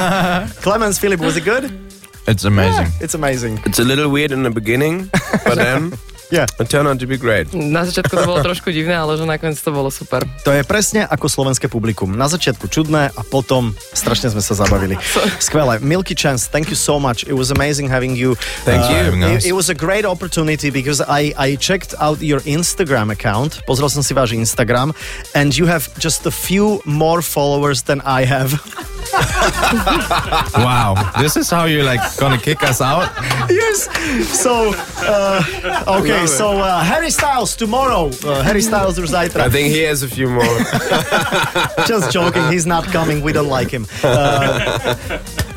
Clemens, 0.64 0.96
Philip, 0.98 1.20
was 1.20 1.36
it 1.36 1.44
good? 1.44 1.68
It's 2.26 2.44
amazing. 2.48 2.88
It's 3.04 3.12
amazing. 3.12 3.60
It's 3.68 3.78
a 3.78 3.84
little 3.84 4.08
weird 4.08 4.32
in 4.32 4.48
the 4.48 4.50
beginning, 4.50 5.12
but 5.44 5.60
then 5.60 5.92
Yeah. 6.34 6.50
turned 6.66 6.90
out 6.90 6.98
to 6.98 7.06
be 7.06 7.14
great. 7.14 7.54
Na 7.54 7.86
začiatku 7.86 8.10
to 8.10 8.26
bolo 8.26 8.42
trošku 8.50 8.74
divné, 8.74 8.98
ale 8.98 9.14
že 9.14 9.22
nakoniec 9.22 9.54
to 9.62 9.70
bolo 9.70 9.86
super. 9.86 10.26
To 10.42 10.50
je 10.50 10.66
presne 10.66 11.06
ako 11.06 11.30
slovenské 11.30 11.70
publikum. 11.70 12.10
Na 12.10 12.26
začiatku 12.26 12.66
čudné 12.66 13.14
a 13.14 13.22
potom 13.22 13.70
strašne 13.94 14.34
sme 14.34 14.42
sa 14.42 14.58
zabavili. 14.58 14.98
Skvelé. 15.46 15.78
Milky 15.78 16.18
Chance, 16.18 16.50
thank 16.50 16.66
you 16.66 16.78
so 16.78 16.98
much. 16.98 17.22
It 17.30 17.38
was 17.38 17.54
amazing 17.54 17.86
having 17.86 18.18
you. 18.18 18.34
Uh, 18.34 18.66
Thank 18.66 18.90
you. 18.90 18.98
having 18.98 19.22
us. 19.22 19.46
It, 19.46 19.52
it 19.52 19.54
was 19.54 19.70
a 19.70 19.78
great 19.78 20.02
opportunity 20.02 20.74
because 20.74 20.98
I, 20.98 21.30
I 21.38 21.54
checked 21.54 21.94
out 22.02 22.18
your 22.18 22.42
Instagram 22.42 23.14
account. 23.14 23.62
Pozrel 23.70 23.86
som 23.86 24.02
si 24.02 24.10
váš 24.10 24.34
Instagram 24.34 24.90
and 25.38 25.54
you 25.54 25.70
have 25.70 25.86
just 26.02 26.26
a 26.26 26.34
few 26.34 26.82
more 26.82 27.22
followers 27.22 27.86
than 27.86 28.02
I 28.02 28.26
have. 28.26 28.58
wow, 30.56 30.94
this 31.20 31.36
is 31.36 31.50
how 31.50 31.64
you're 31.64 31.84
like 31.84 32.00
gonna 32.16 32.38
kick 32.38 32.62
us 32.62 32.80
out? 32.80 33.10
yes. 33.50 33.88
So, 34.28 34.72
uh, 34.98 35.42
okay, 36.00 36.26
so 36.26 36.58
uh, 36.58 36.82
Harry 36.82 37.10
Styles 37.10 37.56
tomorrow. 37.56 38.10
Uh, 38.24 38.42
Harry 38.42 38.62
Styles 38.62 38.98
už 38.98 39.14
I 39.14 39.48
think 39.48 39.68
he 39.68 39.82
has 39.82 40.02
a 40.02 40.08
few 40.08 40.28
more. 40.28 40.44
Just 41.86 42.10
joking. 42.12 42.50
He's 42.50 42.66
not 42.66 42.84
coming. 42.86 43.22
We 43.22 43.32
don't 43.32 43.48
like 43.48 43.70
him. 43.70 43.86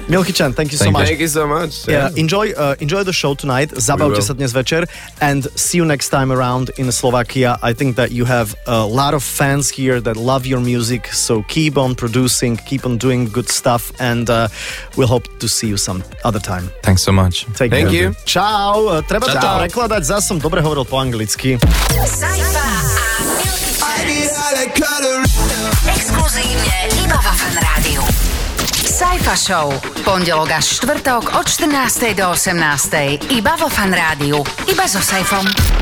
Milky 0.08 0.32
Chan, 0.32 0.54
thank 0.54 0.72
you 0.72 0.78
so 0.78 0.90
much. 0.90 1.08
Thank 1.08 1.20
you 1.20 1.28
so 1.28 1.46
much. 1.46 1.88
Yeah, 1.88 2.10
enjoy 2.16 2.52
uh, 2.56 2.76
enjoy 2.80 3.04
the 3.04 3.12
show 3.12 3.36
tonight. 3.36 3.76
Zabavte 3.76 4.24
sa 4.24 4.34
dnes 4.34 4.56
večer 4.56 4.88
and 5.20 5.44
see 5.60 5.78
you 5.78 5.86
next 5.86 6.10
time 6.10 6.32
around 6.32 6.72
in 6.80 6.92
Slovakia. 6.92 7.60
I 7.62 7.74
think 7.74 7.96
that 8.00 8.12
you 8.12 8.24
have 8.24 8.56
a 8.68 8.88
lot 8.88 9.14
of 9.14 9.24
fans 9.24 9.68
here 9.70 10.00
that 10.00 10.16
love 10.16 10.48
your 10.48 10.64
music. 10.64 11.12
So 11.12 11.44
keep 11.52 11.78
on 11.78 11.96
producing, 11.96 12.56
keep 12.56 12.86
on 12.86 12.98
doing 12.98 13.28
good 13.28 13.52
stuff, 13.52 13.92
and 14.00 14.30
uh, 14.30 14.48
we'll 14.96 15.12
hope 15.12 15.28
to 15.40 15.48
see 15.48 15.68
you 15.68 15.76
some 15.76 16.04
other 16.24 16.40
time. 16.40 16.72
Thanks 16.84 17.04
so 17.04 17.12
much. 17.12 17.44
Take 17.60 17.72
Thank 17.76 17.92
care. 17.92 18.12
you. 18.12 18.16
Čau. 18.24 18.88
Uh, 18.88 19.04
Treba 19.04 19.28
to 19.28 19.36
prekladať. 19.36 20.02
Zas 20.08 20.24
som 20.24 20.40
dobre 20.40 20.64
hovoril 20.64 20.88
po 20.88 21.04
anglicky. 21.04 21.60
Exkluzívne 25.88 26.78
iba 27.04 27.18
vo 27.20 27.32
Fan 27.36 27.56
Rádiu. 27.60 27.77
Saifa 28.98 29.38
Show. 29.38 29.70
Pondelok 30.02 30.58
až 30.58 30.82
štvrtok 30.82 31.38
od 31.38 31.46
14. 31.46 32.18
do 32.18 32.34
18. 32.34 33.30
Iba 33.30 33.54
vo 33.54 33.70
Fan 33.70 33.94
Rádiu. 33.94 34.42
Iba 34.66 34.90
so 34.90 34.98
Saifom. 34.98 35.77